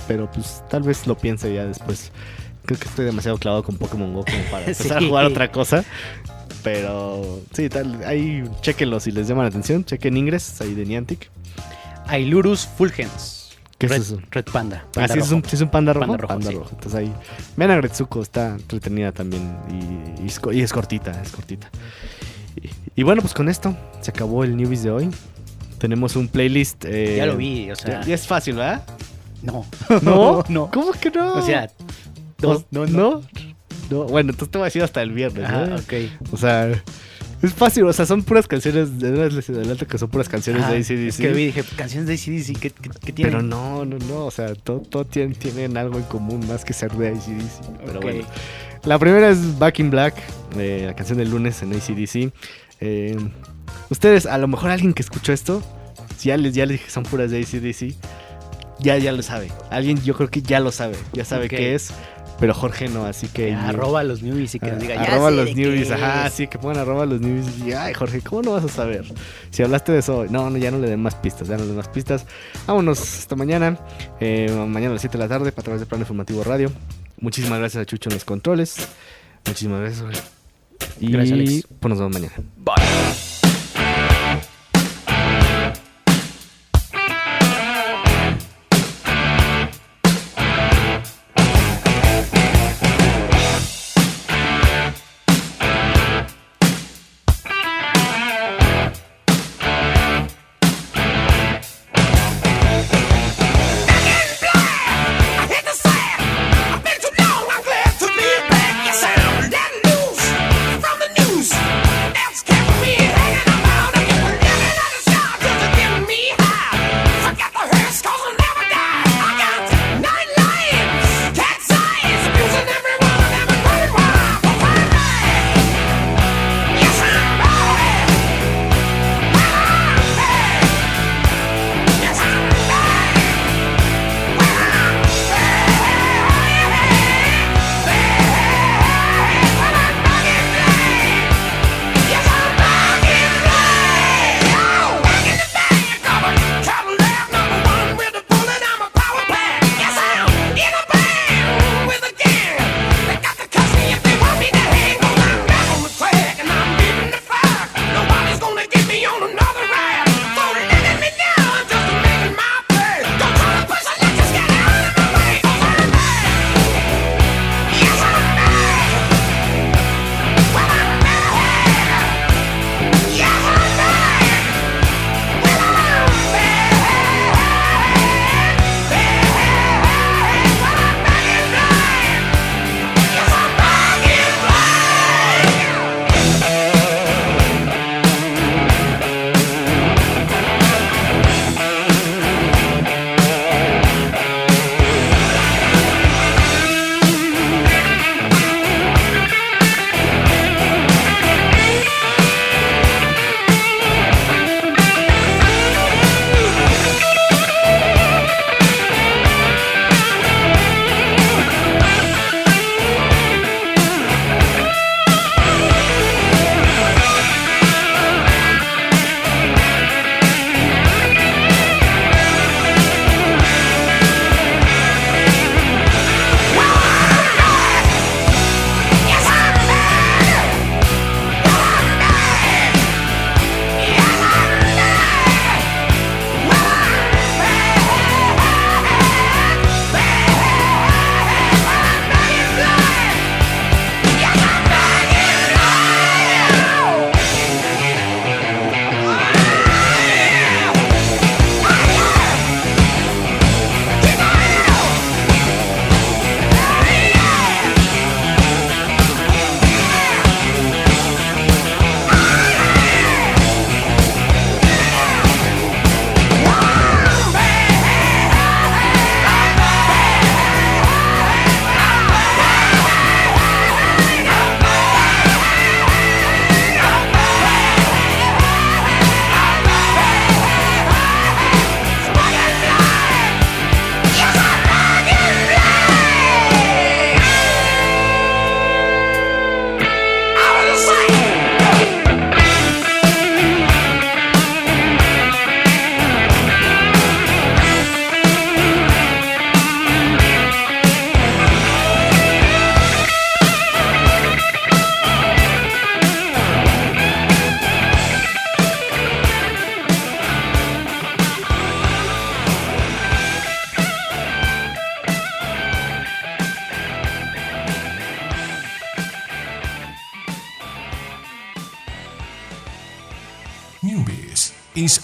pero 0.09 0.31
pues 0.31 0.63
tal 0.71 0.83
vez 0.83 1.07
lo 1.07 1.17
piense 1.17 1.53
ya 1.55 1.65
después. 1.67 2.11
Creo 2.65 2.79
que 2.81 2.89
estoy 2.89 3.05
demasiado 3.05 3.39
clavado 3.39 3.63
con 3.63 3.77
Pokémon 3.77 4.13
Go 4.13 4.25
como 4.25 4.43
para 4.51 4.65
empezar 4.67 4.99
Sí. 4.99 5.05
a 5.05 5.09
jugar 5.09 5.25
otra 5.27 5.51
cosa. 5.53 5.85
Pero 6.63 7.41
sí, 7.53 7.69
tal, 7.69 8.03
ahí 8.05 8.43
chequenlo 8.61 8.99
si 8.99 9.13
les 9.13 9.29
llama 9.29 9.43
la 9.43 9.49
atención. 9.49 9.85
Chequen 9.85 10.17
Ingress 10.17 10.61
ahí 10.61 10.75
de 10.75 10.85
Niantic. 10.85 11.31
Ailurus 12.09 12.67
fulgens. 12.67 13.35
¿Qué 13.79 13.89
Red, 13.89 13.97
es 14.01 14.07
eso? 14.07 14.21
Red 14.31 14.47
Panda. 14.47 14.83
Ah, 14.87 14.91
panda 14.93 15.15
sí, 15.15 15.21
es 15.21 15.31
un, 15.33 15.45
sí 15.45 15.55
es 15.57 15.61
un 15.63 15.69
panda 15.69 15.93
rojo. 15.93 16.17
Panda 16.17 16.51
rojo, 16.51 16.65
sí. 16.71 16.75
Entonces 16.77 16.95
ahí. 16.95 17.13
Vean 17.57 17.71
a 17.73 17.77
Gretsuko, 17.77 18.23
está 18.23 18.53
entretenida 18.55 19.13
también. 19.13 19.55
Y, 20.19 20.23
y 20.25 20.27
es, 20.27 20.41
co- 20.41 20.51
y 20.53 20.63
es 20.63 20.73
cortita, 20.73 21.21
es 21.23 21.31
cortita. 21.31 21.69
Y, 22.57 22.71
y 23.01 23.03
bueno, 23.05 23.21
pues 23.21 23.35
con 23.35 23.49
esto 23.51 23.77
se 24.01 24.11
acabó 24.11 24.45
el 24.45 24.57
newbies 24.57 24.83
de 24.83 24.91
hoy. 24.91 25.11
Tenemos 25.79 26.17
un 26.17 26.27
playlist. 26.29 26.85
eh, 26.87 27.17
Ya 27.19 27.27
lo 27.27 27.37
vi, 27.37 27.71
o 27.71 27.77
sea. 27.77 28.01
Ya, 28.01 28.07
ya 28.07 28.15
es 28.15 28.27
fácil, 28.27 28.55
¿verdad? 28.57 28.83
No. 29.43 29.65
¿No? 30.03 30.45
no. 30.49 30.71
¿Cómo 30.73 30.93
que 30.93 31.11
no? 31.11 31.35
O 31.35 31.43
sea, 31.43 31.71
no, 32.43 32.65
no, 32.71 32.87
no. 32.87 33.23
No, 33.91 34.05
Bueno, 34.05 34.31
entonces 34.31 34.51
te 34.51 34.59
voy 34.59 34.65
a 34.65 34.67
decir 34.67 34.83
hasta 34.83 35.03
el 35.03 35.13
viernes. 35.13 35.45
Ajá, 35.45 35.67
¿no? 35.67 35.77
ok. 35.77 35.93
O 36.33 36.37
sea, 36.37 36.71
es 37.43 37.53
fácil. 37.55 37.85
O 37.85 37.93
sea, 37.93 38.07
son 38.07 38.23
puras 38.23 38.49
canciones. 38.49 38.99
De 38.99 39.09
adelanto 39.09 39.87
que 39.87 39.99
son 39.99 40.09
puras 40.09 40.29
canciones 40.29 40.63
Ajá, 40.63 40.73
de 40.73 40.79
ACDC. 40.79 41.09
Es 41.09 41.17
que 41.19 41.29
vi, 41.33 41.47
dije, 41.47 41.63
canciones 41.77 42.09
de 42.09 42.15
ACDC, 42.15 42.59
¿qué, 42.59 42.71
qué, 42.71 42.91
qué 43.05 43.13
tienen? 43.13 43.35
Pero 43.35 43.43
no, 43.43 43.85
no, 43.85 43.99
no. 43.99 44.27
O 44.27 44.31
sea, 44.31 44.55
todo, 44.55 44.81
todo 44.81 45.05
tienen, 45.05 45.35
tienen 45.35 45.77
algo 45.77 45.99
en 45.99 46.05
común 46.05 46.47
más 46.49 46.65
que 46.65 46.73
ser 46.73 46.93
de 46.93 47.09
ACDC. 47.09 47.79
Pero 47.85 48.01
bueno. 48.01 48.25
La 48.85 48.99
primera 49.01 49.31
es 49.31 49.59
Back 49.59 49.81
in 49.81 49.91
Black, 49.91 50.15
eh, 50.57 50.85
la 50.87 50.95
canción 50.95 51.19
del 51.19 51.31
lunes 51.31 51.61
en 51.63 51.73
ACDC. 51.73 52.33
Eh, 52.81 53.17
ustedes, 53.91 54.27
a 54.27 54.39
lo 54.39 54.47
mejor 54.47 54.71
alguien 54.71 54.95
que 54.95 55.03
escuchó 55.03 55.33
esto, 55.33 55.63
si 56.17 56.29
ya 56.29 56.37
les, 56.37 56.55
ya 56.55 56.67
les 56.67 56.75
dije 56.75 56.85
que 56.85 56.91
son 56.91 57.03
puras 57.03 57.33
de 57.33 57.41
ACDC, 57.41 57.97
ya, 58.81 58.97
ya 58.99 59.13
lo 59.13 59.23
sabe. 59.23 59.51
Alguien 59.71 60.01
yo 60.03 60.15
creo 60.15 60.29
que 60.29 60.43
ya 60.43 60.61
lo 60.61 60.73
sabe, 60.73 60.97
ya 61.13 61.25
sabe 61.25 61.49
qué 61.49 61.75
es, 61.75 61.91
pero 62.39 62.53
Jorge 62.53 62.89
no, 62.89 63.07
así 63.07 63.29
que... 63.29 63.55
Arroba 63.55 64.05
los 64.05 64.23
newbies 64.23 64.55
y 64.55 64.59
que 64.61 64.71
nos 64.71 64.81
diga, 64.81 64.95
ya 64.97 65.03
arroba 65.03 65.31
sé 65.31 65.37
los 65.37 65.45
de 65.47 65.55
qué 65.55 65.61
newbies, 65.63 65.91
ajá, 65.91 66.27
es". 66.27 66.33
sí, 66.35 66.47
que 66.49 66.59
pongan 66.59 66.79
arroba 66.79 67.07
los 67.07 67.21
newbies 67.21 67.47
y 67.67 67.73
ay 67.73 67.95
Jorge, 67.95 68.21
¿cómo 68.21 68.43
no 68.43 68.53
vas 68.53 68.65
a 68.65 68.69
saber? 68.69 69.05
Si 69.51 69.63
hablaste 69.63 69.93
de 69.93 70.01
eso 70.01 70.19
hoy, 70.19 70.29
no, 70.31 70.51
no, 70.51 70.59
ya 70.59 70.71
no 70.71 70.79
le 70.79 70.89
den 70.89 71.01
más 71.01 71.15
pistas, 71.15 71.49
ya 71.49 71.55
no 71.57 71.63
le 71.63 71.69
den 71.69 71.77
más 71.77 71.89
pistas. 71.89 72.27
Vámonos 72.67 73.01
hasta 73.01 73.37
mañana, 73.37 73.79
eh, 74.21 74.51
mañana 74.69 74.91
a 74.91 74.95
las 74.95 75.01
7 75.03 75.17
de 75.17 75.25
la 75.25 75.29
tarde, 75.29 75.53
a 75.57 75.63
través 75.63 75.81
de 75.81 75.87
Plan 75.87 76.01
Informativo 76.01 76.45
Radio. 76.45 76.71
Muchísimas 77.21 77.59
gracias 77.59 77.83
a 77.83 77.87
Chucho 77.87 78.11
en 78.11 78.15
los 78.15 78.25
controles, 78.27 78.77
muchísimas 79.47 79.81
gracias. 79.81 80.03
Jorge. 80.03 80.21
Y 81.01 81.11
Gracias, 81.11 81.33
Alex. 81.33 81.67
pues 81.81 81.89
nos 81.91 81.99
vemos 81.99 82.13
mañana. 82.13 82.33
I 82.69 83.36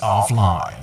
Offline. 0.00 0.81